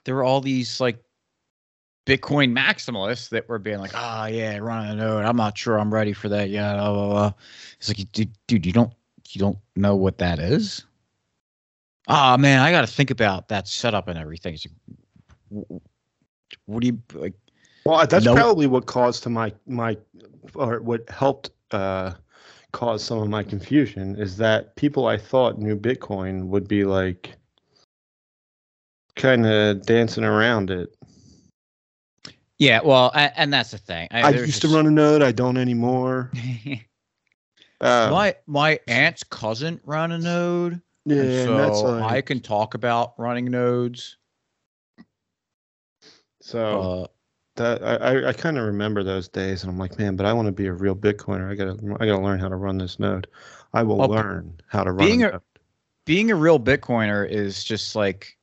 [0.04, 0.98] There were all these like
[2.06, 5.24] Bitcoin maximalists that were being like, "Ah, yeah, run a node.
[5.24, 7.32] I'm not sure I'm ready for that yet." Blah, blah, blah.
[7.78, 8.92] It's like, dude, dude, you don't
[9.30, 10.84] you don't know what that is?
[12.06, 14.52] Ah, man, I got to think about that setup and everything.
[14.54, 15.80] It's like,
[16.66, 17.32] what do you like?
[17.86, 19.96] Well, that's No- probably what caused to my my
[20.54, 22.12] or what helped uh,
[22.72, 27.34] cause some of my confusion is that people I thought knew Bitcoin would be like
[29.16, 30.94] kind of dancing around it.
[32.58, 34.08] Yeah, well, a- and that's the thing.
[34.10, 35.22] I there's used to run a node.
[35.22, 36.30] I don't anymore.
[37.80, 42.20] Uh, my my aunt's cousin ran a node, yeah, and and that's so like, I
[42.22, 44.16] can talk about running nodes.
[46.40, 47.06] so Uh,
[47.56, 50.32] that I I, I kind of remember those days, and I'm like, man, but I
[50.32, 51.50] want to be a real Bitcoiner.
[51.50, 53.26] I gotta I gotta learn how to run this node.
[53.74, 55.06] I will Well, learn how to run.
[55.06, 55.42] being a a-
[56.06, 58.38] being a real Bitcoiner is just like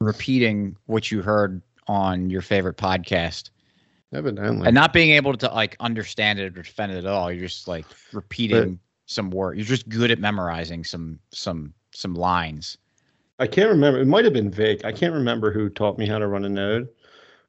[0.00, 3.50] repeating what you heard on your favorite podcast
[4.12, 7.30] evidently, and not being able to like understand it or defend it at all.
[7.30, 9.56] You're just like repeating some word.
[9.56, 12.78] You're just good at memorizing some some some lines.
[13.38, 14.00] I can't remember.
[14.00, 14.84] It might have been Vic.
[14.84, 16.88] I can't remember who taught me how to run a node,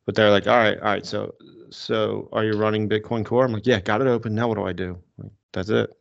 [0.05, 1.05] but they're like, all right, all right.
[1.05, 1.35] So,
[1.69, 3.43] so are you running Bitcoin Core?
[3.43, 4.33] I'm like, yeah, got it open.
[4.33, 4.97] Now what do I do?
[5.17, 5.91] Like, that's it.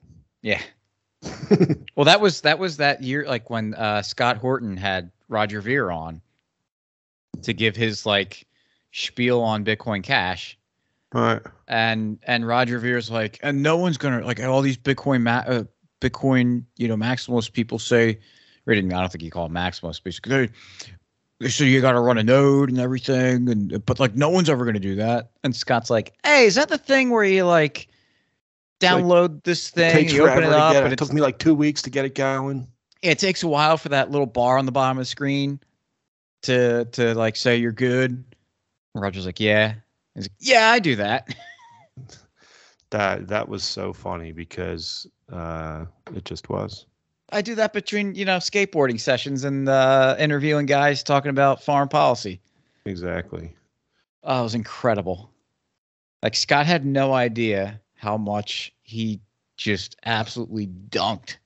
[0.42, 0.60] Yeah.
[1.96, 5.90] Well, that was that was that year, like when uh, Scott Horton had Roger Ver
[5.90, 6.22] on
[7.42, 8.46] to give his like
[8.92, 10.56] spiel on Bitcoin Cash.
[11.12, 11.42] Right.
[11.66, 15.64] and and Roger Ver's like, and no one's gonna like all these Bitcoin ma- uh,
[16.00, 18.18] Bitcoin you know maximalist people say,
[18.66, 20.50] or I don't think he called maximalist, basically.
[21.40, 24.48] They say you got to run a node and everything, and but like no one's
[24.48, 25.30] ever gonna do that.
[25.42, 27.88] And Scott's like, hey, is that the thing where you like
[28.82, 30.92] like, download this thing, you open it up, and it.
[30.92, 32.68] It took me like two weeks to get it going.
[33.02, 35.58] it takes a while for that little bar on the bottom of the screen
[36.42, 38.24] to to like say you're good.
[38.94, 39.74] Roger's like, yeah.
[40.14, 41.34] He's like, yeah, I do that.
[42.90, 46.86] That that was so funny because uh, it just was.
[47.30, 51.88] I do that between you know skateboarding sessions and uh, interviewing guys talking about foreign
[51.88, 52.40] policy.
[52.86, 53.54] Exactly.
[54.24, 55.30] Oh, it was incredible.
[56.22, 59.20] Like Scott had no idea how much he
[59.56, 61.36] just absolutely dunked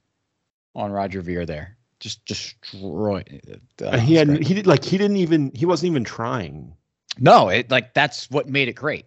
[0.74, 1.76] on Roger Ver there.
[2.04, 3.62] Just destroyed.
[3.80, 4.42] uh, And he it had great.
[4.42, 6.76] he did like he didn't even he wasn't even trying.
[7.18, 9.06] no, it like that's what made it great.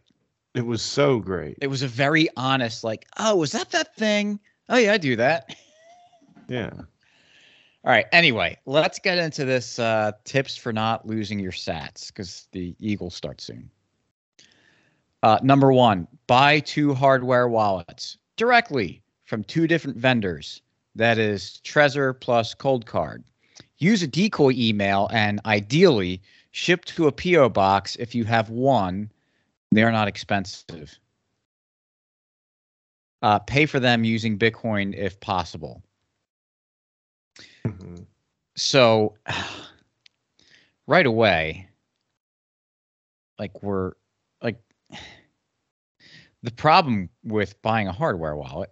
[0.56, 1.58] It was so great.
[1.62, 4.40] It was a very honest, like, oh, was that that thing?
[4.68, 5.56] Oh yeah, I do that.
[6.50, 6.72] Yeah.
[6.74, 8.06] All right.
[8.14, 13.14] Anyway, let's get into this uh, tips for not losing your sats because the Eagles
[13.16, 13.70] start soon.
[15.24, 20.62] Uh, number one, buy two hardware wallets directly from two different vendors.
[20.98, 23.24] That is Trezor plus Coldcard.
[23.78, 29.12] Use a decoy email and ideally ship to a PO box if you have one.
[29.72, 30.98] They're not expensive.
[33.22, 35.84] Uh, pay for them using Bitcoin if possible.
[37.64, 38.08] Mhm.
[38.56, 39.16] so
[40.88, 41.70] right away
[43.38, 43.92] like we're
[44.42, 44.60] like
[46.42, 48.72] the problem with buying a hardware wallet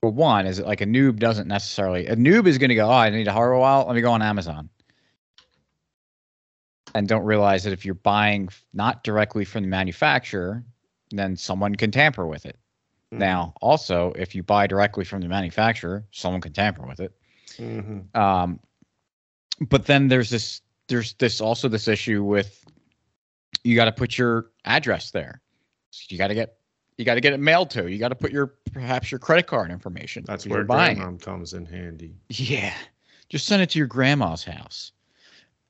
[0.00, 2.86] for one is that like a noob doesn't necessarily a noob is going to go
[2.88, 4.68] oh i need a hardware wallet let me go on amazon
[6.94, 10.64] and don't realize that if you're buying not directly from the manufacturer
[11.10, 12.58] then someone can tamper with it
[13.12, 17.12] now also if you buy directly from the manufacturer someone can tamper with it
[17.58, 18.14] Mhm.
[18.16, 18.60] um,
[19.68, 22.64] but then there's this there's this also this issue with
[23.64, 25.42] you got to put your address there.
[26.08, 26.59] You got to get
[27.00, 27.90] you got to get it mailed to.
[27.90, 30.22] You got to put your perhaps your credit card information.
[30.26, 30.98] That's where buying.
[30.98, 32.14] grandma comes in handy.
[32.28, 32.74] Yeah,
[33.30, 34.92] just send it to your grandma's house,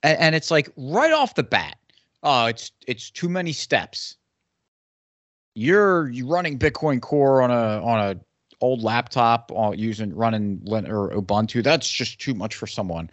[0.03, 1.77] and, and it's like right off the bat.
[2.25, 4.17] Oh, it's it's too many steps.
[5.55, 8.21] You're you running Bitcoin Core on a on a
[8.61, 11.63] old laptop uh, using running Lin or Ubuntu.
[11.63, 13.09] That's just too much for someone.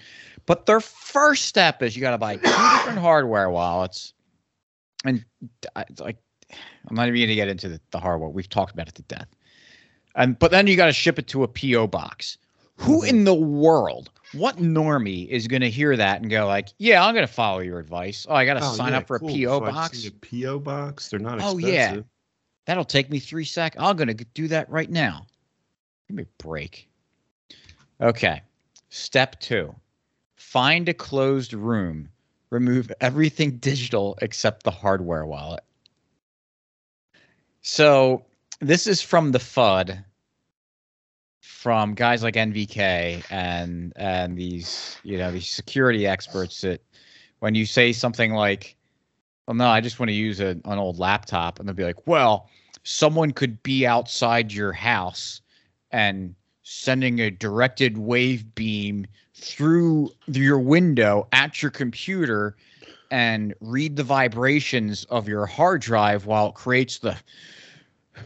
[0.48, 4.14] But their first step is you got to buy two different hardware wallets,
[5.06, 5.24] and
[5.76, 6.18] I, like
[6.52, 8.30] I'm not even going to get into the, the hardware.
[8.30, 9.28] We've talked about it to death.
[10.16, 12.38] And but then you got to ship it to a PO box.
[12.78, 13.10] Who Mhm.
[13.10, 17.14] in the world, what normie is going to hear that and go like, "Yeah, I'm
[17.14, 18.26] going to follow your advice.
[18.30, 19.20] Oh, I got to Oh, sign yeah, up for a.
[19.20, 20.06] PO So box.
[20.06, 21.10] a PO box.
[21.10, 21.96] They're not Oh, expensive.
[21.98, 22.02] yeah.
[22.66, 23.84] That'll take me three seconds.
[23.84, 25.26] I'm going to do that right now.
[26.08, 26.88] Give me a break.
[28.02, 28.42] Okay.
[28.90, 29.76] Step two
[30.36, 32.10] find a closed room.
[32.52, 35.64] Remove everything digital except the hardware wallet.
[37.70, 38.24] So
[38.62, 40.06] this is from the FUD.
[41.42, 46.82] from guys like NVK and and these you know these security experts that
[47.40, 48.78] when you say something like,
[49.46, 52.08] "Well, no, I just want to use a, an old laptop," and they'll be like,
[52.08, 52.50] "Well,
[52.84, 55.42] someone could be outside your house
[55.92, 62.56] and sending a directed wave beam through your window at your computer."
[63.10, 67.18] And read the vibrations of your hard drive while it creates the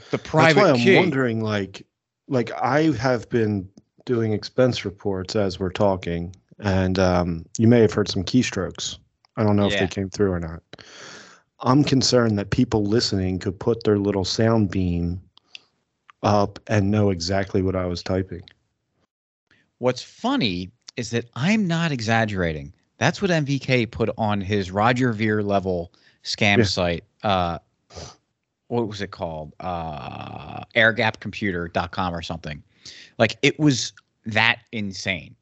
[0.10, 0.96] the private That's why I'm key.
[0.98, 1.86] wondering, like,
[2.28, 3.68] like I have been
[4.06, 8.98] doing expense reports as we're talking, and um, you may have heard some keystrokes.
[9.38, 10.64] I don't know if they came through or not.
[11.62, 15.22] I'm concerned that people listening could put their little sound beam
[16.24, 18.42] up and know exactly what I was typing.
[19.78, 22.74] What's funny is that I'm not exaggerating.
[23.02, 25.92] That's what NVK put on his Roger Ver level
[26.24, 26.64] scam Yeah.
[26.66, 27.04] site.
[27.24, 27.58] Uh,
[28.68, 29.56] what was it called?
[29.60, 32.62] Uh, airgapcomputer.com or something.
[33.18, 33.94] Like it was
[34.28, 35.36] that insane.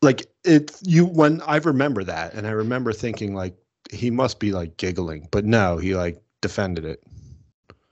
[0.00, 3.54] Like it, you when I remember that, and I remember thinking like
[3.92, 7.02] he must be like giggling, but no, he like defended it.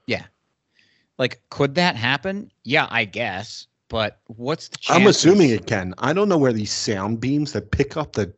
[0.07, 0.25] Yeah.
[1.19, 2.51] Like, could that happen?
[2.63, 3.67] Yeah, I guess.
[3.87, 5.93] But what's the I'm assuming it can.
[5.99, 8.33] I don't know where these sound beams that pick up the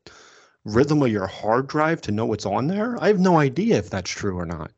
[0.66, 3.02] rhythm of your hard drive to know what's on there.
[3.02, 4.72] I have no idea if that's true or not.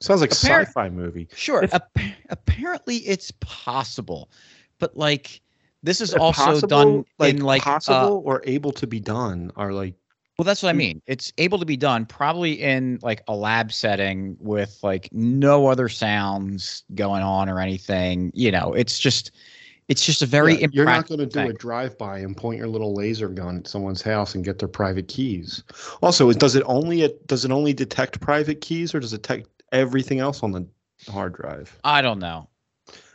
[0.00, 1.28] Sounds like a Appar- sci-fi movie.
[1.34, 1.62] Sure.
[1.64, 1.98] If- ap-
[2.30, 4.30] apparently, it's possible,
[4.78, 5.40] but like
[5.82, 9.50] this is also possible, done like in like uh, possible or able to be done
[9.56, 9.94] are like
[10.38, 10.76] Well, that's what I Mm.
[10.78, 11.02] mean.
[11.06, 15.88] It's able to be done probably in like a lab setting with like no other
[15.88, 18.32] sounds going on or anything.
[18.34, 19.30] You know, it's just
[19.88, 22.66] it's just a very Yeah, you're not going to do a drive-by and point your
[22.68, 25.62] little laser gun at someone's house and get their private keys.
[26.02, 30.18] Also, does it only does it only detect private keys or does it detect everything
[30.18, 30.66] else on the
[31.10, 31.78] hard drive?
[31.84, 32.48] I don't know.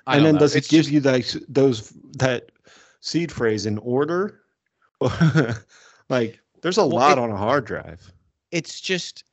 [0.08, 0.40] I and don't then know.
[0.40, 2.52] does it It's give just- you that those that
[3.02, 4.40] seed phrase in order?
[6.10, 8.12] like there's a Well, lot it- on a hard drive.
[8.52, 9.24] It's just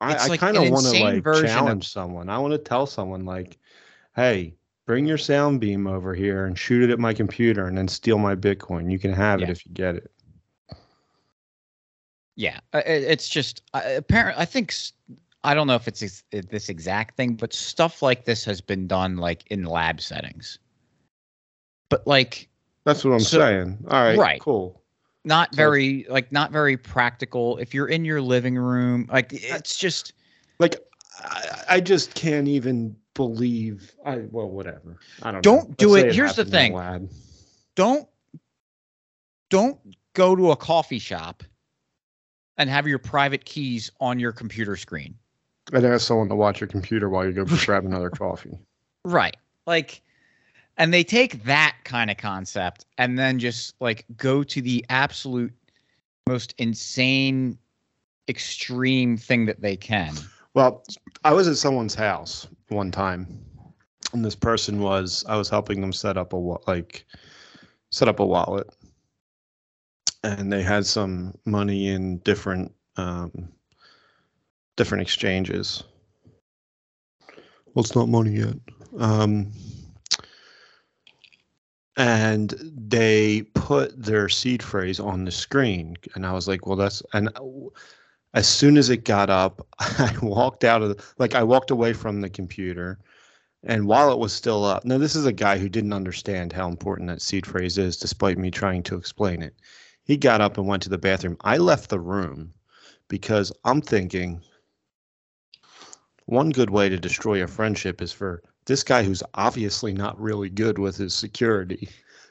[0.00, 2.28] I, It's I like kind of want to like version of- challenge someone.
[2.28, 3.58] I want to tell someone like,
[4.14, 4.54] "Hey,
[4.86, 8.18] bring your sound beam over here and shoot it at my computer, and then steal
[8.18, 8.90] my Bitcoin.
[8.90, 10.10] You can have it if you get it."
[12.36, 12.60] yeah.
[12.72, 14.38] It's just uh, apparent.
[14.38, 14.74] I think
[15.44, 19.16] i don't know if it's this exact thing, but stuff like this has been done
[19.16, 20.58] like in lab settings.
[21.88, 22.48] But like
[22.84, 23.78] That's what I'm So- saying.
[23.88, 24.40] All right, right.
[24.40, 24.82] cool.
[25.24, 27.58] not So- very like not very practical.
[27.58, 30.12] If you're in your living room, like it's just
[30.58, 30.76] Like,
[31.20, 33.92] I, I just can't even believe.
[34.04, 34.98] I well, whatever.
[35.22, 35.42] I don't.
[35.42, 35.74] Don't know.
[35.78, 36.10] do Let's it.
[36.10, 36.72] say Here's the thing.
[36.74, 37.10] lab.
[37.74, 38.08] don't
[39.50, 39.78] don't
[40.14, 41.42] go to a coffee shop
[42.58, 45.14] and have your private keys on your computer screen.
[45.72, 48.56] I'd ask someone to watch your computer while you go grab another coffee.
[49.04, 49.36] Right.
[49.66, 50.02] Like
[50.78, 55.52] and they take that kind of concept and then just like go to the absolute
[56.28, 57.58] most insane
[58.28, 60.12] extreme thing that they can.
[60.54, 60.82] Well,
[61.24, 63.26] I was at someone's house one time,
[64.12, 67.06] and this person was I was helping them set up a like
[67.90, 68.68] set up a wallet,
[70.24, 73.48] and they had some money in different um,
[74.76, 75.84] different exchanges.
[77.74, 78.56] Well, it's not money yet.
[78.98, 79.52] Um,
[81.98, 87.02] and they put their seed phrase on the screen, and I was like, "Well, that's
[87.12, 87.30] and."
[88.36, 91.94] As soon as it got up, I walked out of the, like I walked away
[91.94, 92.98] from the computer,
[93.64, 96.68] and while it was still up, now this is a guy who didn't understand how
[96.68, 99.54] important that seed phrase is, despite me trying to explain it.
[100.04, 101.38] He got up and went to the bathroom.
[101.40, 102.52] I left the room
[103.08, 104.42] because I'm thinking
[106.26, 110.50] one good way to destroy a friendship is for this guy who's obviously not really
[110.50, 111.88] good with his security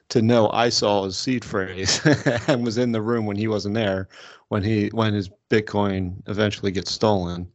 [0.09, 1.99] to know I saw his seed phrase
[2.47, 4.07] and was in the room when he wasn't there
[4.49, 7.47] when he when his Bitcoin eventually gets stolen.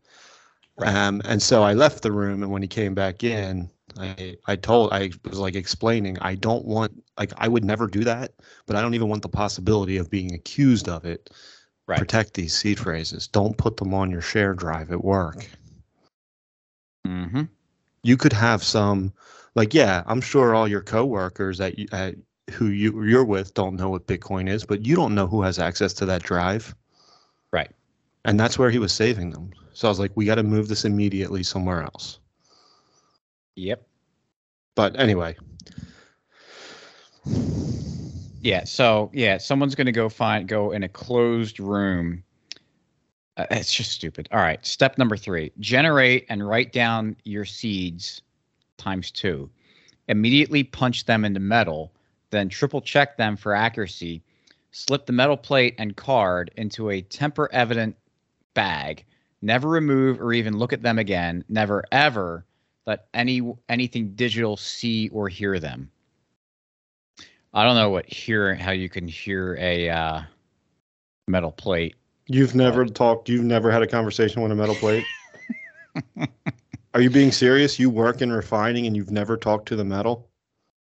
[0.79, 4.57] Um, and so I left the room, and when he came back in, I I
[4.57, 8.33] told I was like explaining I don't want like I would never do that,
[8.67, 11.31] but I don't even want the possibility of being accused of it.
[11.87, 11.99] Right.
[11.99, 13.27] Protect these seed phrases.
[13.27, 15.49] Don't put them on your share drive at work.
[17.07, 17.43] Mm-hmm.
[18.03, 19.13] You could have some,
[19.57, 22.15] like yeah, I'm sure all your coworkers that you, at,
[22.51, 25.59] who you you're with don't know what Bitcoin is, but you don't know who has
[25.59, 26.75] access to that drive.
[27.53, 27.71] Right.
[28.25, 29.51] And that's where he was saving them.
[29.73, 32.19] So I was like, we got to move this immediately somewhere else.
[33.57, 33.87] Yep.
[34.75, 35.37] But anyway,
[38.41, 38.65] Yeah.
[38.65, 42.23] So yeah, someone's gonna go find go in a closed room.
[43.37, 44.29] Uh, it's just stupid.
[44.33, 44.65] All right.
[44.65, 48.23] Step number three: generate and write down your seeds
[48.79, 49.51] times two.
[50.09, 51.93] Immediately punch them into metal
[52.31, 54.23] then triple check them for accuracy.
[54.73, 57.97] Slip the metal plate and card into a temper evident
[58.55, 59.05] bag.
[59.43, 61.45] Never remove or even look at them again.
[61.49, 62.45] Never ever
[62.87, 65.91] let any anything digital see or hear them.
[67.53, 70.23] I don't know what hear how you can hear a uh,
[71.27, 71.97] metal plate.
[72.27, 73.29] You've never talked.
[73.29, 75.05] You've never had a conversation with a metal plate.
[76.95, 77.79] Are you being serious?
[77.79, 80.30] You work in refining and you've never talked to the metal?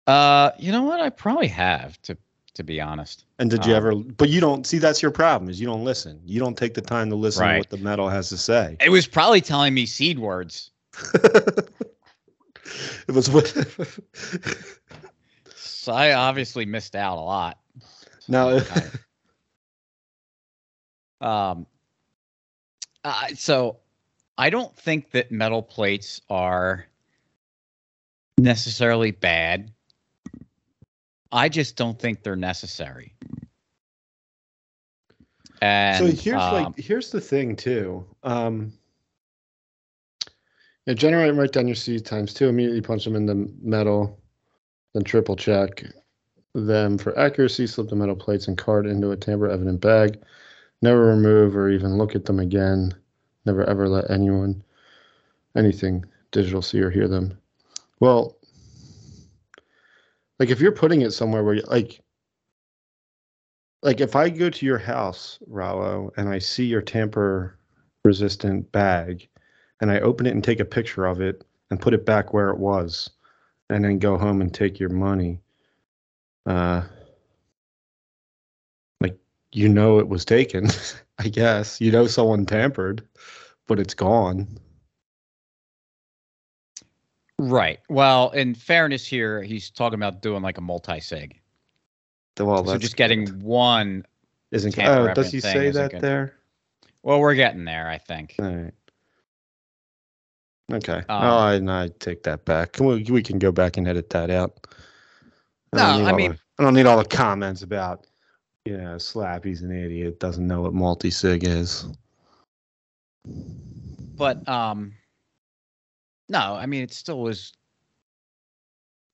[0.07, 1.01] Uh, you know what?
[1.01, 2.17] I probably have to
[2.55, 3.25] to be honest.
[3.39, 3.95] And did you Um, ever?
[3.95, 4.79] But you don't see.
[4.79, 5.51] That's your problem.
[5.51, 6.21] Is you don't listen.
[6.27, 8.77] You don't take the time to listen to what the metal has to say.
[8.81, 10.71] It was probably telling me seed words.
[11.15, 11.71] it
[13.09, 13.47] was what.
[15.55, 17.59] So I obviously missed out a lot.
[18.29, 18.61] now,
[21.21, 21.67] Um,
[23.05, 23.79] uh, so
[24.37, 26.87] I don't think that metal plates are
[28.39, 29.73] necessarily bad.
[31.33, 33.15] I just don't think they're necessary.
[35.63, 38.05] And so here's um, like here's the thing too.
[38.23, 38.73] Um,
[40.87, 42.49] yeah, generate and write down your seed times two.
[42.49, 44.21] Immediately punch them in the metal,
[44.93, 45.85] then triple check
[46.55, 47.67] them for accuracy.
[47.67, 50.21] Slip the metal plates and card into a tamper evident bag.
[50.83, 52.93] Never remove or even look at them again.
[53.47, 54.63] Never ever let anyone
[55.57, 57.39] anything digital see or hear them.
[58.01, 58.37] Well,
[60.43, 62.01] like if you're putting it somewhere where you like
[63.85, 67.57] like if I go to your house, Rollo, and I see your tamper
[68.05, 69.29] resistant bag
[69.81, 72.51] and I open it and take a picture of it and put it back where
[72.51, 73.09] it was
[73.71, 75.41] and then go home and take your money,
[76.47, 76.83] uh
[79.01, 79.17] like
[79.53, 80.67] you know it was taken,
[81.21, 81.81] I guess.
[81.81, 83.07] You know someone tampered,
[83.69, 84.59] but it's gone.
[87.51, 87.81] Right.
[87.89, 91.39] Well, in fairness here, he's talking about doing like a multi-sig.
[92.39, 94.07] Well, so just getting one.
[94.51, 96.01] isn't oh, does he say that good.
[96.01, 96.35] there?
[97.03, 98.37] Well, we're getting there, I think.
[98.39, 98.73] All right.
[100.73, 100.99] Okay.
[100.99, 102.79] Um, oh, I, I take that back.
[102.81, 104.67] We, we can go back and edit that out.
[105.75, 108.07] No, I mean- the- I don't need all the comments about,
[108.67, 111.87] you know, Slappy's an idiot, doesn't know what multi sig is.
[114.17, 114.93] but um
[116.33, 117.53] no i mean it still was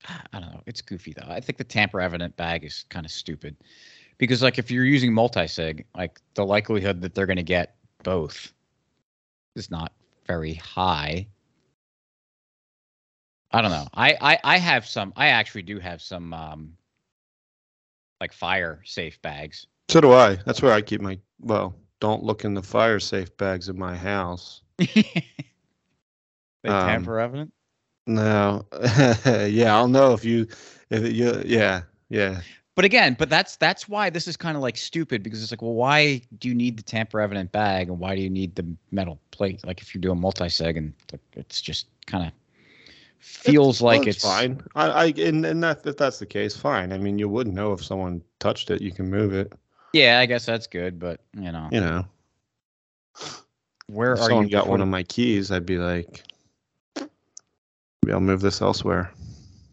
[0.08, 3.12] i don't know it's goofy though i think the tamper evident bag is kind of
[3.12, 3.56] stupid
[4.16, 8.52] because like if you're using multi-sig like the likelihood that they're going to get both
[9.56, 9.92] is not
[10.26, 11.26] very high
[13.50, 16.72] i don't know I, I i have some i actually do have some um
[18.20, 20.36] like fire safe bags So do I.
[20.44, 23.96] That's where I keep my, well, don't look in the fire safe bags in my
[23.96, 24.62] house.
[26.62, 27.52] they Um, tamper evident
[28.06, 28.66] No.
[29.26, 30.46] yeah, I'll know if you,
[30.90, 32.40] if you, yeah, yeah.
[32.74, 35.62] But again, but that's that's why this is kind of like stupid because it's like,
[35.62, 38.64] well, why do you need the tamper evident bag and why do you need the
[38.92, 39.66] metal plate?
[39.66, 40.94] Like if you're doing multi-sig and
[41.34, 42.32] it's just kind of
[43.18, 44.62] feels Well, like it's, fine.
[44.74, 46.92] I, I, and, and that, if that's the case, fine.
[46.92, 49.52] I mean, you wouldn't know if someone touched it, you can move it,
[49.92, 52.06] Yeah, I guess that's good, but you know, you know.
[53.88, 54.48] where if are someone you?
[54.48, 56.24] got one of my keys, I'd be like,
[58.08, 59.12] maybe I'll move this elsewhere.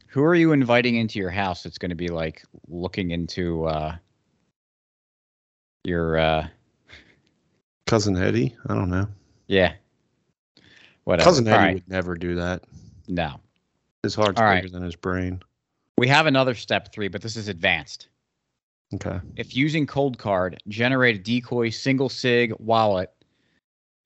[0.07, 3.95] who are you inviting into your house that's going to be like looking into uh
[5.86, 6.47] your uh
[7.88, 8.55] Cousin Eddie?
[8.67, 9.07] I don't know.
[9.47, 9.73] yeah
[11.05, 11.29] whatever.
[11.29, 12.63] Cousin Eddie right, would never do that.
[13.07, 13.39] no.
[14.03, 14.61] His heart's All right.
[14.61, 15.41] bigger than his brain.
[15.97, 18.09] We have another step three, but this is advanced.
[18.93, 19.19] Okay.
[19.36, 23.11] If using Coldcard, generate a decoy single sig wallet.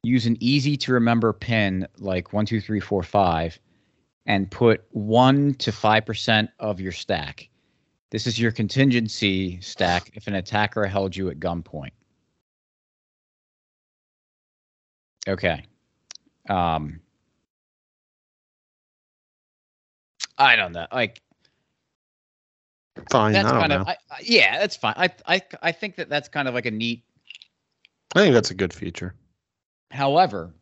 [0.04, 3.60] Use an easy to remember pin like one, two, three, four, five,
[4.26, 7.50] and put one to five percent of your stack.
[8.12, 11.92] This is your contingency stack if an attacker held you at gunpoint.
[15.28, 15.64] Okay.
[16.50, 17.00] Um
[20.38, 20.88] I don't know.
[20.92, 21.22] Like
[23.12, 23.34] Fine.
[23.34, 23.80] that's I don't kind know.
[23.82, 24.94] of I, I- yeah, that's fine.
[24.98, 27.04] I I I think that that's kind of like a neat.
[28.16, 29.14] I think that's a good feature.
[29.92, 30.54] However,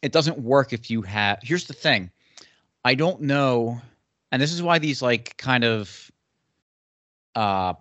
[0.00, 1.38] it doesn't work if you have.
[1.42, 2.10] Here's the thing,
[2.84, 3.80] I don't know,
[4.32, 6.10] and this is why these like kind of,
[7.34, 7.74] uh,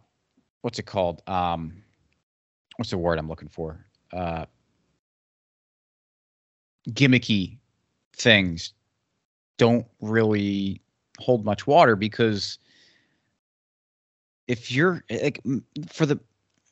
[0.62, 1.22] what's it called?
[1.28, 1.84] Um,
[2.78, 3.86] what's the word I'm looking for?
[4.14, 4.46] Uh,
[6.90, 7.58] gimmicky
[8.16, 8.74] things
[9.58, 10.82] don't really
[11.20, 12.58] hold much water because
[14.48, 15.40] if you're like
[15.88, 16.20] for the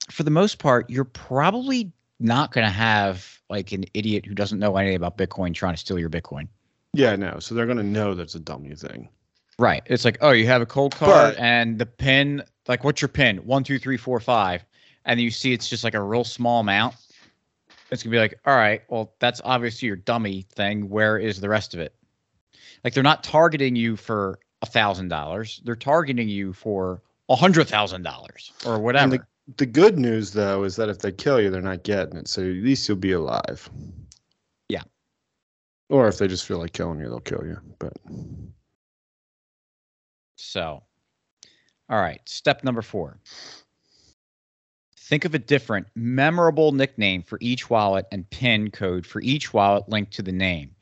[0.10, 4.60] for the most part you're probably not going to have like an idiot who doesn't
[4.60, 6.48] know anything about bitcoin trying to steal your bitcoin
[6.94, 7.40] Yeah, no.
[7.40, 9.10] So they're gonna know that's a dummy thing.
[9.60, 9.84] Right.
[9.88, 13.38] It's like, oh, you have a Coldcard But- and the pin, like, what's your pin?
[13.40, 14.64] One, two, three, four, five.
[15.06, 16.96] And you see it's just like a real small amount.
[17.92, 20.90] It's going to be like, all right, well, that's obviously your dummy thing.
[20.90, 21.94] Where is the rest of it?
[22.84, 25.64] Like, they're not targeting you for a $1,000.
[25.64, 29.28] They're targeting you for a $100,000 or whatever.
[29.58, 32.28] The good news though is that if they kill you, they're not getting it.
[32.28, 33.68] So at least you'll be alive.
[35.90, 37.58] Or if they just feel like killing you, they'll kill you.
[37.80, 37.94] But
[40.38, 40.82] So,
[41.90, 43.20] all right, step number four.
[44.96, 49.90] Think of a different, memorable nickname for each wallet and PIN code for each wallet
[49.90, 50.76] linked to the name.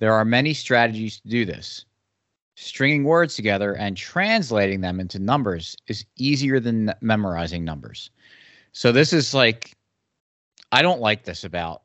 [0.00, 1.84] There are many strategies to do this.
[2.56, 8.10] Stringing words together and translating them into numbers is easier than memorizing numbers.
[8.72, 9.76] So, this is like,
[10.72, 11.82] I don't like this about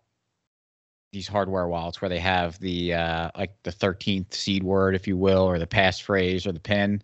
[1.16, 5.16] these hardware wallets where they have the uh, like the 13th seed word, if you
[5.16, 7.02] will, or the passphrase or the pin.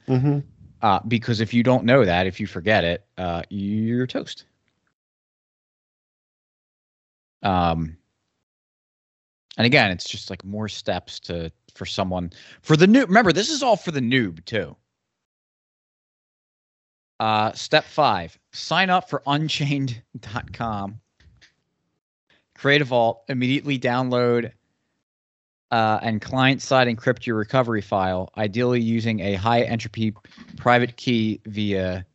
[0.81, 4.43] Uh, because if you don't know that, if you forget it, uh, you're toast.
[7.41, 7.95] Um,
[9.57, 12.31] and again, it's just like more steps to for someone
[12.61, 13.05] for the new.
[13.05, 14.75] Remember, this is all for the noob too.
[17.21, 20.99] Uh, step five: sign up for Unchained.com.
[22.61, 23.23] Create a vault.
[23.27, 24.51] Immediately download
[25.71, 30.13] uh, and client-side encrypt your recovery file, ideally using a high entropy
[30.57, 32.05] private key via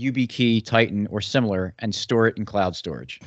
[0.00, 3.20] YubiKey, Titan, or similar, and store it in cloud storage.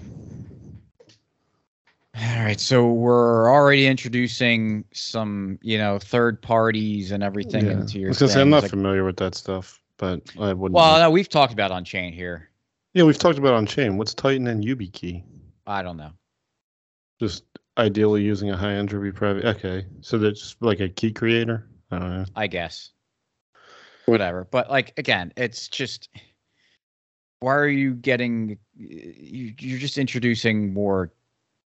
[2.17, 7.71] All right, so we're already introducing some, you know, third parties and everything yeah.
[7.73, 8.09] into your.
[8.09, 10.75] was I'm not like- familiar with that stuff, but I wouldn't.
[10.75, 12.49] well, no, we've talked about Unchained here.
[12.93, 13.97] yeah, we've talked about Unchained.
[13.97, 15.23] What's Titan and YubiKey?
[15.65, 16.11] I don't know.
[17.19, 17.43] Just
[17.77, 19.45] ideally using a high entropy private.
[19.45, 21.67] Okay, so that's like a key creator.
[21.91, 22.25] I don't know.
[22.35, 22.91] I guess.
[24.05, 24.47] Whatever.
[24.49, 26.09] But like again, it's just
[27.39, 31.11] why are you getting you you're just introducing more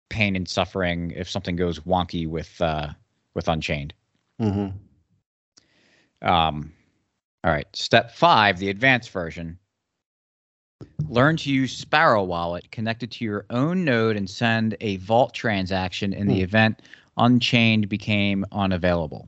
[0.08, 2.88] pain and suffering if something goes wonky with uh
[3.34, 3.94] with Unchained.
[4.40, 6.28] Mm-hmm.
[6.28, 6.72] Um
[7.44, 9.58] all right, step 5, the advanced version.
[11.08, 16.12] Learn to use Sparrow Wallet connected to your own node and send a vault transaction
[16.12, 16.42] in the Hmm.
[16.42, 16.82] event
[17.16, 19.26] Unchained became unavailable.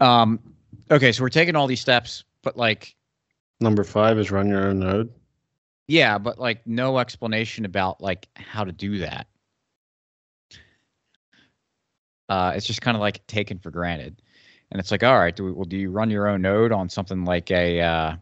[0.00, 0.40] Um,
[0.90, 2.96] okay, so we're taking all these steps, but like,
[3.60, 5.12] Number five is run your own node.
[5.86, 9.26] yeah, but like no explanation about like how to do that.
[12.30, 14.22] Uh, it's just kind of like taken for granted,
[14.70, 16.88] and it's like, all right, do we, well, do you run your own node on
[16.88, 18.16] something like a, uh,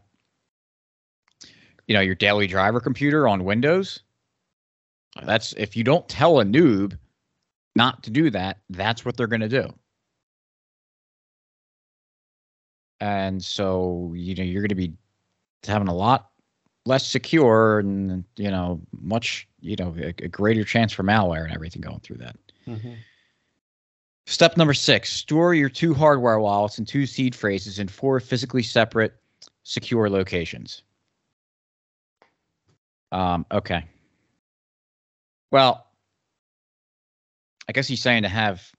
[1.89, 4.03] you know, your daily driver computer on Windows?
[5.23, 6.97] That's if you don't tell a noob
[7.75, 9.73] not to do that, that's what they're going to do.
[13.01, 14.93] And so, you know, you're going to be
[15.65, 16.29] having a lot
[16.85, 21.53] less secure and, you know, much, you know, a, a greater chance for malware and
[21.53, 22.35] everything going through that.
[22.67, 22.93] Mm-hmm.
[24.27, 28.61] Step number six store your two hardware wallets and two seed phrases in four physically
[28.61, 29.15] separate,
[29.63, 30.83] secure locations.
[33.11, 33.85] Um, okay.
[35.51, 35.87] Well,
[37.67, 38.71] I guess he's saying to have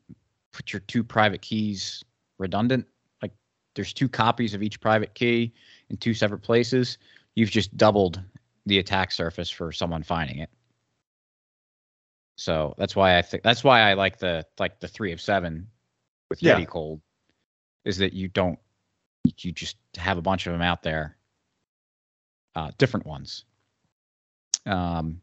[0.52, 2.04] put your two private keys
[2.38, 2.86] redundant.
[3.22, 3.32] Like
[3.74, 5.52] there's two copies of each private key
[5.90, 6.98] in two separate places.
[7.34, 8.20] You've just doubled
[8.66, 10.50] the attack surface for someone finding it.
[12.36, 15.68] So that's why I think that's why I like the like the three of seven
[16.30, 16.58] with Yeah.
[16.58, 17.00] Yeti Cold,
[17.84, 18.58] is that you don't
[19.36, 21.16] you just have a bunch of them out there,
[22.54, 23.44] uh, different ones.
[24.66, 25.20] Um,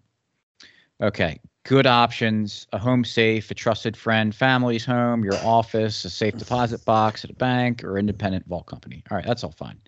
[1.01, 6.37] okay, good options: a home safe, a trusted friend, family's home, your office, a safe
[6.37, 9.03] deposit box at a bank, or independent vault company.
[9.09, 9.79] All right, that's all fine.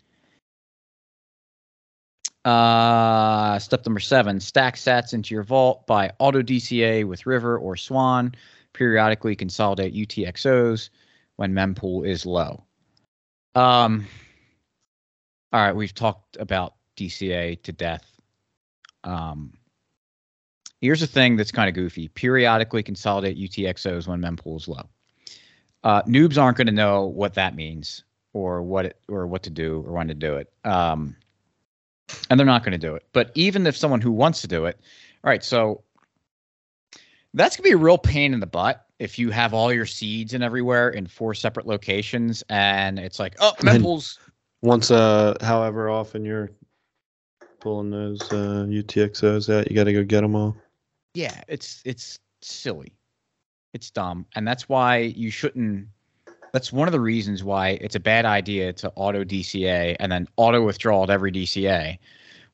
[2.45, 7.75] Uh, step number seven: stack sats into your vault by auto DCA with River or
[7.75, 8.33] Swan.
[8.73, 10.89] Periodically consolidate UTXOs
[11.37, 12.63] when mempool is low.
[13.55, 14.05] Um.
[15.51, 18.18] All right, we've talked about DCA to death.
[19.03, 19.53] Um.
[20.81, 24.87] Here's a thing that's kind of goofy: periodically consolidate UTXOs when mempool is low.
[25.83, 29.49] Uh, noobs aren't going to know what that means or what it or what to
[29.49, 30.51] do or when to do it.
[30.63, 31.15] Um,
[32.29, 33.05] and they're not going to do it.
[33.13, 34.79] But even if someone who wants to do it,
[35.23, 35.83] all right, so
[37.33, 39.85] that's going to be a real pain in the butt if you have all your
[39.85, 44.19] seeds and everywhere in four separate locations and it's like, oh, mempool's
[44.61, 46.51] Once, uh, however often you're
[47.59, 50.55] pulling those uh, UTXOs out, you got to go get them all.
[51.13, 52.93] yeah, it's it's silly.
[53.73, 54.25] It's dumb.
[54.35, 55.87] And that's why you shouldn't
[56.53, 60.27] That's one of the reasons why it's a bad idea to auto DCA and then
[60.37, 61.97] auto withdraw at every DCA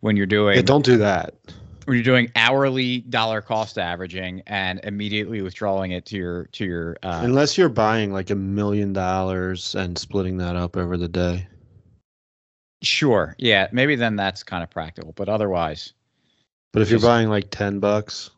[0.02, 1.34] when you're doing Yeah, don't do that.
[1.86, 6.98] when you're doing hourly dollar cost averaging and immediately withdrawing it to your to your
[7.04, 11.48] uh, Unless you're buying like a million dollars and splitting that up over the day.
[12.82, 15.94] Sure yeah maybe then that's kind of practical but otherwise
[16.72, 18.30] But if you're buying like ten bucks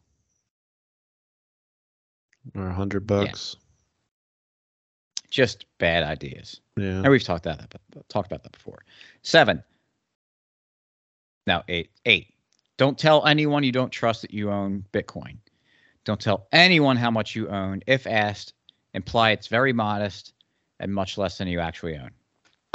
[2.56, 3.56] or a hundred bucks,
[5.30, 6.62] just bad ideas.
[6.78, 7.02] Yeah.
[7.02, 7.74] and we've talked that
[8.10, 8.84] talked about that before.
[9.24, 9.64] Seven.
[11.46, 12.34] Now eight eight.
[12.78, 15.38] Don't tell anyone you don't trust that you own bitcoin.
[16.06, 18.54] Don't tell anyone how much you own if asked.
[18.94, 20.34] Imply it's very modest
[20.80, 22.12] and much less than you actually own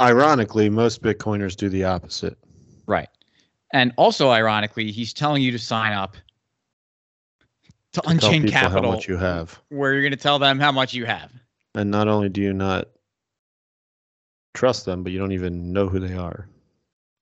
[0.03, 2.37] Ironically, most Bitcoiners do the opposite.
[2.85, 3.09] Right.
[3.71, 6.17] And also, ironically, he's telling you to sign up
[7.93, 9.59] to Unchained people Capital, how much you have.
[9.69, 11.31] where you're going to tell them how much you have.
[11.75, 12.89] And not only do you not
[14.53, 16.47] trust them, but you don't even know who they are.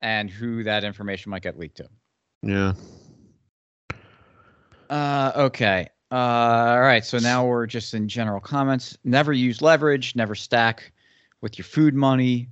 [0.02, 1.88] and who that information might get leaked to.
[2.42, 2.74] Yeah.
[4.90, 5.88] Uh, okay.
[6.12, 7.06] Uh, all right.
[7.06, 8.98] So now we're just in general comments.
[9.04, 10.16] Never use leverage.
[10.16, 10.92] Never stack
[11.42, 12.50] with your food money.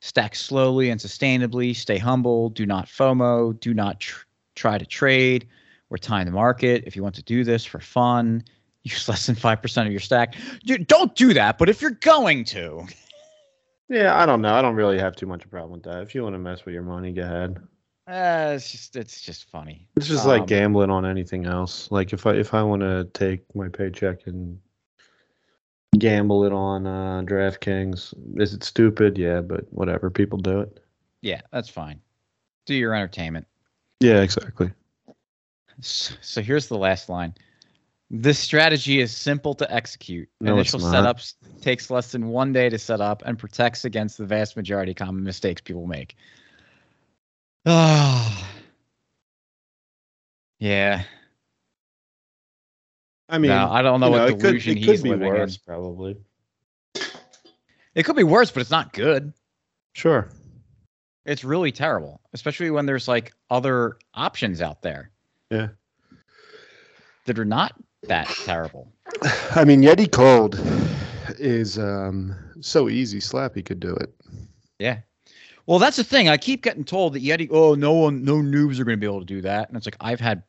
[0.00, 1.74] Stack slowly and sustainably.
[1.74, 2.50] Stay humble.
[2.50, 3.58] Do not FOMO.
[3.60, 4.24] Do not tr-
[4.54, 5.48] try to trade
[5.90, 6.84] or time the market.
[6.86, 8.44] If you want to do this for fun,
[8.84, 10.34] use less than 5% of your stack.
[10.62, 11.58] You- Don't do that.
[11.58, 12.86] But if you're going to,
[13.88, 14.54] Yeah, I don't know.
[14.54, 16.02] I don't really have too much of a problem with that.
[16.02, 17.56] If you want to mess with your money, go ahead.
[18.06, 19.88] uh, it's just it's just funny.
[19.96, 21.90] It's just like Um, gambling on anything else.
[21.90, 24.58] Like if I if I want to take my paycheck and
[25.96, 29.18] gamble it on uh, DraftKings, is it stupid?
[29.18, 30.10] Yeah, but whatever.
[30.10, 30.80] People do it.
[31.22, 32.00] Yeah, that's fine.
[32.66, 33.46] Do your entertainment.
[34.00, 34.70] Yeah, exactly.
[35.80, 37.34] So here's the last line.
[38.10, 40.28] This strategy is simple to execute.
[40.40, 44.24] No, Initial setups takes less than one day to set up and protects against the
[44.24, 46.16] vast majority of common mistakes people make.
[47.66, 48.48] Ah.
[50.58, 51.04] yeah.
[53.28, 55.02] I mean, no, I don't know you what know, it could, delusion it could he's
[55.02, 55.60] be living worse, in.
[55.66, 56.16] probably.
[57.94, 59.32] It could be worse, but it's not good.
[59.92, 60.30] Sure.
[61.26, 65.10] It's really terrible, especially when there's like other options out there
[65.50, 65.68] Yeah.
[67.26, 67.74] that are not
[68.04, 68.90] that terrible.
[69.54, 70.58] I mean, Yeti Cold
[71.38, 73.18] is um, so easy.
[73.18, 74.14] Slappy could do it.
[74.78, 75.00] Yeah.
[75.66, 76.30] Well, that's the thing.
[76.30, 79.06] I keep getting told that Yeti, oh, no one, no noobs are going to be
[79.06, 79.68] able to do that.
[79.68, 80.42] And it's like, I've had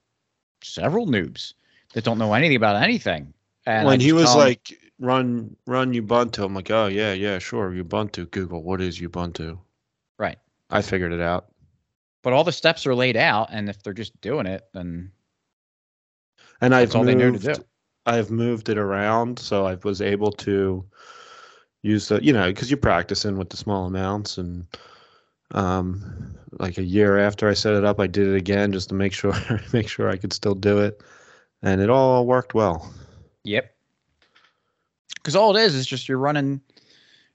[0.62, 1.54] several noobs
[1.94, 3.34] that don't know anything about anything.
[3.66, 8.30] And when he was like, "Run, run Ubuntu," I'm like, "Oh yeah, yeah, sure, Ubuntu."
[8.32, 9.60] Google, what is Ubuntu?
[10.18, 10.38] right.
[10.70, 11.48] I figured it out.
[12.22, 13.50] But all the steps are laid out.
[13.52, 15.12] And if they're just doing it, then
[16.62, 17.64] And I've that's all they know to moved.
[18.06, 20.84] I've moved it around, so I was able to
[21.82, 24.66] use the, you know, because you're practicing with the small amounts, and
[25.52, 28.96] um, like a year after I set it up, I did it again just to
[28.96, 29.34] make sure,
[29.74, 31.02] make sure I could still do it,
[31.62, 32.92] and it all worked well.
[33.44, 33.74] Yep.
[35.16, 36.62] Because all it is is just you're running,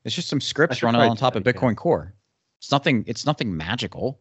[0.05, 2.15] it's just some scripts running on top of Bitcoin Core.
[2.59, 4.19] It's nothing, it's nothing magical.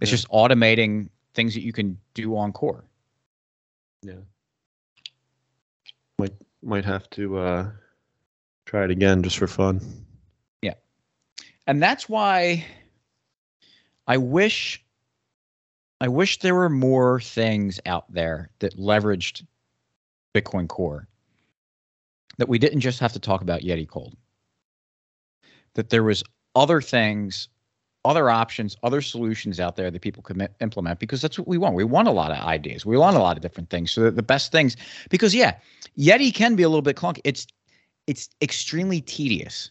[0.00, 0.16] It's Yeah.
[0.16, 2.84] just automating things that you can do on Core.
[4.02, 4.14] Yeah.
[6.18, 6.32] Might
[6.62, 7.70] might have to uh,
[8.66, 9.80] try it again just for fun.
[10.62, 10.74] Yeah,
[11.66, 12.64] and that's why
[14.06, 14.83] I wish
[16.04, 19.46] I wish there were more things out there that leveraged
[20.34, 21.08] Bitcoin Core
[22.36, 24.14] that we didn't just have to talk about Yeti Cold.
[25.72, 26.22] That there was
[26.54, 27.48] other things,
[28.04, 31.74] other options, other solutions out there that people could implement because that's what we want.
[31.74, 32.84] We want a lot of ideas.
[32.84, 33.90] We want a lot of different things.
[33.90, 34.76] So the best things
[35.08, 35.56] because yeah,
[35.98, 37.22] Yeti can be a little bit clunky.
[37.24, 37.46] It's
[38.06, 39.70] it's extremely tedious.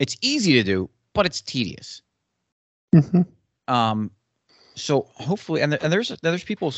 [0.00, 2.02] It's easy to do, but it's tedious.
[3.68, 4.10] Um,
[4.78, 6.72] so hopefully, and, and there's there's people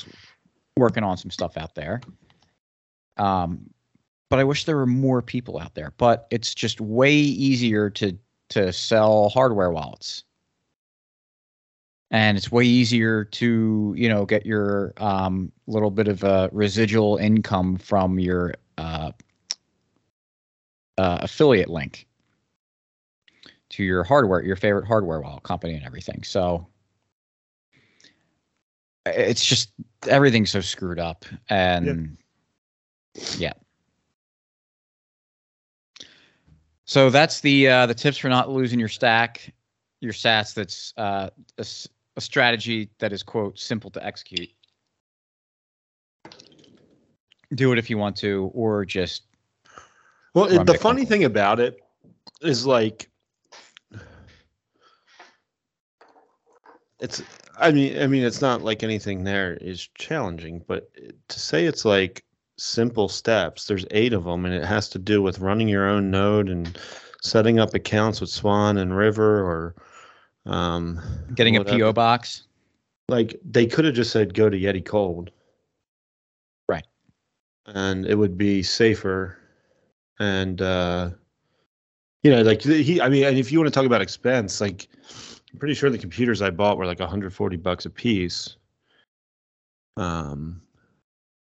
[0.77, 2.01] working on some stuff out there.
[3.17, 3.71] Um,
[4.29, 5.93] but I wish there were more people out there.
[5.99, 8.17] But it's just way easier to
[8.51, 10.25] to sell hardware wallets,
[12.11, 17.17] and it's way easier to you know get your um little bit of a residual
[17.17, 19.13] income from your uh,
[20.99, 22.07] uh, affiliate link
[23.71, 26.23] to your hardware, your favorite hardware wallet company and everything.
[26.25, 26.67] So
[29.07, 29.71] it's just
[30.09, 32.17] everything's so screwed up and
[33.37, 33.53] yeah.
[36.85, 39.53] So that's the uh, the tips for not losing your stack,
[40.01, 40.55] your sats.
[40.55, 41.67] That's uh, a,
[42.17, 44.51] a strategy that is quote simple to execute.
[47.55, 49.23] Do it if you want to, or just
[50.35, 51.81] Well, it, the funny thing about it
[52.43, 53.09] is like
[57.01, 57.23] it's
[57.61, 60.91] I mean I mean it's not like anything there is challenging, but
[61.29, 62.25] to say it's like
[62.59, 66.11] simple steps, there's eight of them and it has to do with running your own
[66.11, 66.79] node and
[67.23, 69.75] setting up accounts with Swan and River or
[70.51, 71.01] um
[71.35, 71.65] Getting a.
[71.65, 72.45] PO box.
[73.09, 75.31] like they could have just said go to Yeti Cold.
[76.69, 76.87] Right.
[77.67, 79.37] And it would be safer.
[80.19, 81.11] And uh
[82.23, 84.89] you know, like he I mean, and if you want to talk about expense, like
[85.53, 88.57] I'm pretty sure the computers I bought were like 140 bucks a piece.
[89.97, 90.63] Um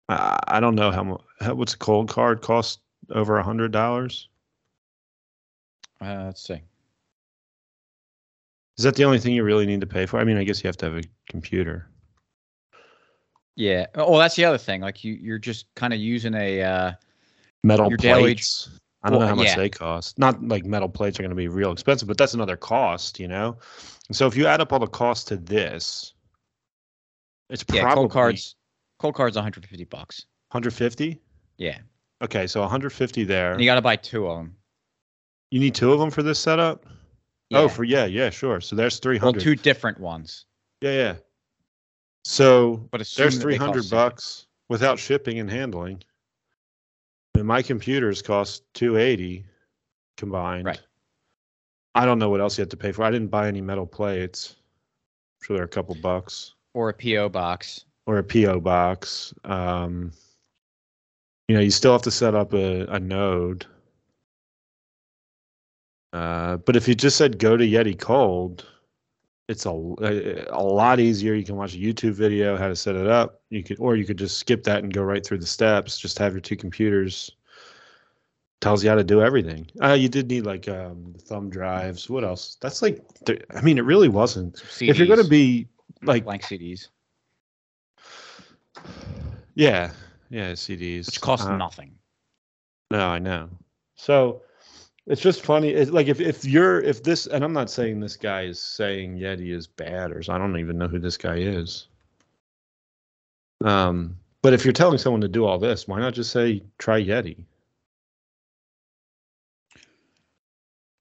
[0.08, 1.20] I, I don't know how much
[1.54, 2.80] what's a Coldcard cost
[3.10, 4.28] over a hundred dollars.
[6.00, 6.60] Uh, let's see.
[8.78, 10.18] Is that the only thing you really need to pay for?
[10.18, 11.88] I mean, I guess you have to have a computer.
[13.54, 13.86] Yeah.
[13.94, 14.80] Oh, that's the other thing.
[14.80, 16.62] Like you, you're just kind of using a.
[16.62, 16.92] Uh,
[17.62, 18.70] metal Your daily- plates.
[19.04, 19.56] I don't know how much yeah.
[19.56, 20.18] they cost.
[20.18, 23.26] Not like metal plates are going to be real expensive, but that's another cost, you
[23.26, 23.56] know.
[24.08, 26.14] And so if you add up all the costs to this,
[27.50, 27.82] it's yeah.
[27.82, 28.54] probably Coldcards.
[28.98, 30.26] Cold cards, 150 bucks.
[30.50, 31.20] 150.
[31.56, 31.78] Yeah.
[32.22, 33.52] Okay, so 150 there.
[33.52, 34.56] And you got to buy two of them.
[35.50, 36.86] You need two of them for this setup.
[37.52, 38.60] Oh, for yeah, yeah, sure.
[38.60, 39.36] So there's 300.
[39.36, 40.46] well, two different ones.
[40.80, 41.14] Yeah, yeah.
[42.24, 43.90] So But there's that they cost 300 same.
[43.90, 46.02] bucks without shipping and handling.
[47.34, 49.44] And my computers cost 280
[50.16, 50.66] combined.
[50.66, 50.80] Right.
[51.94, 53.02] I don't know what else you have to pay for.
[53.02, 54.56] I didn't buy any metal plates.
[55.40, 57.84] I'm sure they're a couple bucks or a PO box.
[58.06, 59.34] or a PO box.
[59.44, 60.12] Um,
[61.48, 63.66] you know, you still have to set up a, a node.
[66.12, 68.66] Uh, but if you just said go to Yeti Cold,
[69.48, 71.34] it's a, a lot easier.
[71.34, 73.40] You can watch a YouTube video how to set it up.
[73.50, 75.98] You could, or you could just skip that and go right through the steps.
[75.98, 77.32] Just have your two computers.
[78.60, 79.66] Tells you how to do everything.
[79.82, 82.08] Uh, you did need like um, thumb drives.
[82.08, 82.56] What else?
[82.60, 84.56] That's like, th- I mean, it really wasn't.
[84.58, 85.66] Some If you're going to be
[86.02, 86.88] like, blank CDs,
[89.54, 89.90] yeah,
[90.30, 91.92] yeah, CDs, which cost Uh, nothing.
[92.92, 93.48] No, I know.
[93.96, 94.42] So
[95.06, 95.70] it's just funny.
[95.70, 99.18] It's like if if you're if this and I'm not saying this guy is saying
[99.18, 101.88] Yeti is bad or so I don't even know who this guy is.
[103.64, 107.00] Um, but if you're telling someone to do all this, why not just say try
[107.02, 107.44] Yeti?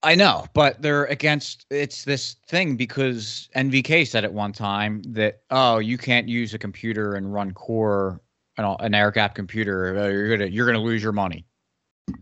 [0.04, 5.41] I know, but they're against it's this thing because NVK said at one time that
[5.52, 8.20] oh you can't use a computer and run core
[8.58, 11.45] an, an air gap computer you're gonna you're gonna lose your money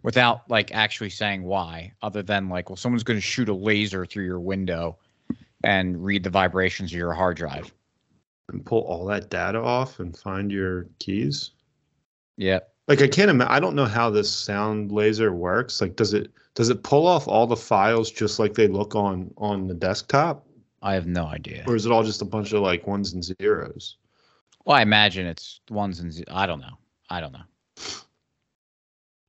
[0.03, 4.25] without like actually saying why other than like well someone's gonna shoot a laser through
[4.25, 4.97] your window
[5.63, 7.73] and read the vibrations of your hard drive.
[8.51, 11.51] And pull all that data off and find your keys.
[12.37, 12.59] Yeah.
[12.87, 13.53] Like I can't imagine.
[13.53, 15.81] I don't know how this sound laser works.
[15.81, 19.31] Like, does it does it pull off all the files just like they look on
[19.37, 20.47] on the desktop,
[20.81, 21.63] I have no idea.
[21.67, 23.97] or is it all just a bunch of like ones and zeros?
[24.65, 26.77] Well, I imagine it's ones and ze- I don't know.
[27.09, 27.43] I don't know.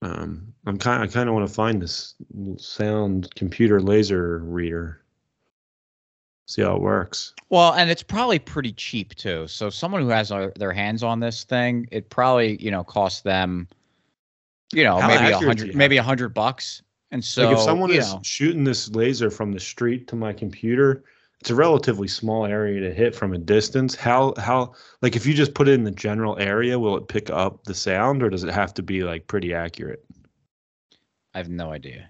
[0.02, 1.02] Um, I'm kind.
[1.02, 2.14] I kind of want to find this
[2.56, 5.02] sound computer laser reader.
[6.46, 7.34] See how it works.
[7.50, 9.46] Well, and it's probably pretty cheap too.
[9.46, 13.20] So someone who has their, their hands on this thing, it probably you know costs
[13.20, 13.68] them,
[14.72, 16.82] you know, How maybe a accurate do you hundred, maybe a hundred bucks.
[17.12, 20.32] And so like if someone is know, shooting this laser from the street to my
[20.32, 21.04] computer,
[21.40, 23.94] it's a relatively small area to hit from a distance.
[23.94, 27.30] How how like if you just put it in the general area, will it pick
[27.30, 30.04] up the sound, or does it have to be like pretty accurate?
[31.34, 32.08] I have no idea.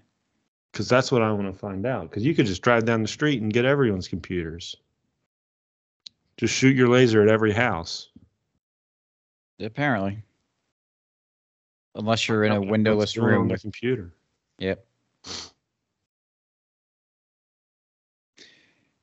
[0.72, 2.10] Because that's what I want to find out.
[2.10, 4.76] Because you could just drive down the street and get everyone's computers.
[6.36, 8.08] Just shoot your laser at every house.
[9.60, 10.22] Apparently,
[11.94, 14.14] unless you're in a windowless room with computer.
[14.58, 14.84] Yep.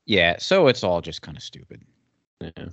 [0.08, 1.84] Yeah, so it's all just kind of stupid.
[2.40, 2.70] Yeah.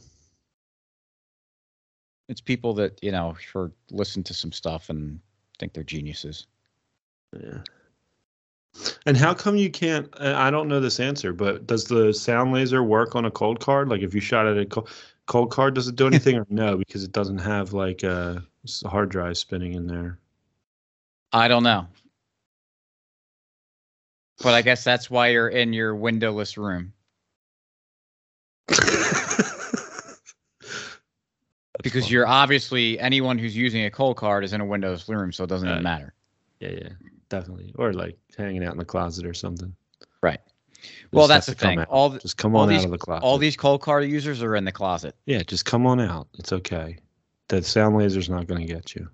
[2.29, 5.19] It's people that, you know, for listen to some stuff and
[5.59, 6.47] think they're geniuses.
[7.39, 7.59] Yeah.
[9.05, 10.09] And how come you can't?
[10.21, 13.91] uh, I don't know this answer, but does the sound laser work on a Coldcard?
[13.91, 14.87] Like if you shot at a co-
[15.27, 16.77] Coldcard, does it do anything or no?
[16.77, 18.45] Because it doesn't have like a
[18.87, 20.19] hard drive spinning in there.
[21.33, 21.89] I don't know.
[24.41, 26.93] But I guess that's why you're in your windowless room
[31.83, 35.49] because you're obviously anyone who's using a Coldcard is in a Windows room, so it
[35.49, 36.15] doesn't even matter.
[36.61, 36.89] yeah, yeah,
[37.29, 37.73] definitely.
[37.77, 39.75] Or like hanging out in the closet or something.
[40.23, 40.41] Right.
[41.13, 41.79] Well, that's the thing.
[41.79, 41.89] out.
[41.89, 43.25] All the, just come on these- out of the closet.
[43.25, 45.15] all these Coldcard users are in the closet.
[45.27, 46.29] yeah, just come on out.
[46.39, 46.99] It's okay.
[47.49, 49.09] The sound laser's not going to get you.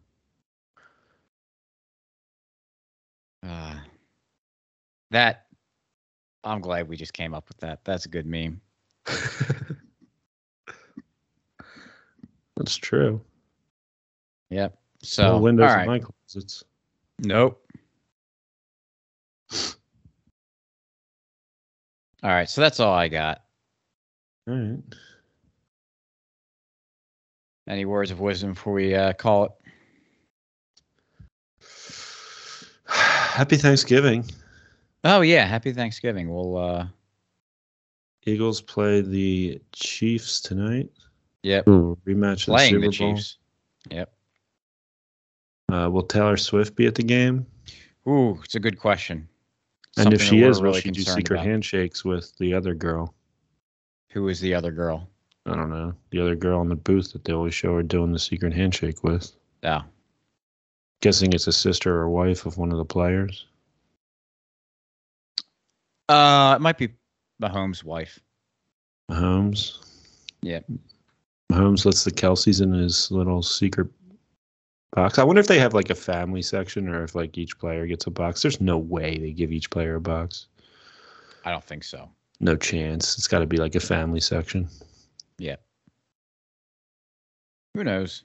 [3.46, 3.74] Uh,
[5.10, 5.46] That
[6.44, 7.84] I'm glad we just came up with that.
[7.84, 8.60] That's a good meme.
[12.56, 13.20] That's true.
[14.50, 14.76] Yep.
[15.02, 16.62] So no windows all in my closets.
[17.20, 17.64] Nope.
[22.22, 23.40] All right, so that's all I got.
[24.46, 24.78] All right.
[27.66, 29.52] Any words of wisdom before we uh, call it?
[32.86, 34.24] Happy Thanksgiving.
[35.04, 36.28] Oh yeah, happy Thanksgiving.
[36.28, 36.86] We'll uh
[38.26, 40.90] Eagles play the Chiefs tonight.
[41.42, 43.16] yep, Rematch of playing the the Super Bowl.
[43.16, 43.38] Chiefs.
[43.90, 44.12] Yep.
[45.72, 47.46] Uh, will Taylor Swift be at the game?
[48.08, 49.28] Ooh, it's a good question.
[49.96, 51.46] and if she that we're is, will really she do secret about.
[51.46, 53.14] handshakes with the other girl?
[54.10, 55.08] Who is the other girl?
[55.46, 55.94] I don't know.
[56.10, 59.02] The other girl in the booth that they always show her doing the secret handshake
[59.02, 59.32] with.
[59.62, 59.82] Yeah.
[61.00, 63.46] Guessing it's a sister or wife of one of the players.
[66.08, 66.88] uh, it might be
[67.40, 68.18] Mahomes' wife.
[69.10, 69.78] Mahomes.
[70.42, 70.64] Yep.
[71.50, 73.88] Mahomes lets the Kelces in his little secret
[74.92, 75.18] box.
[75.18, 78.06] I wonder if they have like a family section or if like each player gets
[78.06, 78.42] a box.
[78.42, 80.46] There's no way they give each player a box.
[81.44, 82.08] I don't think so.
[82.40, 83.16] No chance.
[83.18, 84.68] It's got to be like a family section.
[85.38, 85.56] Yeah.
[87.74, 88.24] Who knows?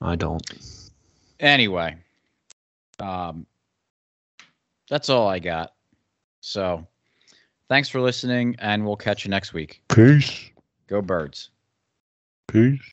[0.00, 0.42] I don't.
[1.40, 1.96] Anyway,
[3.00, 3.46] um,
[4.88, 5.72] that's all I got.
[6.40, 6.86] So,
[7.68, 9.82] thanks for listening, and we'll catch you next week.
[9.88, 10.50] Peace.
[10.86, 11.50] Go birds.
[12.46, 12.80] Peace.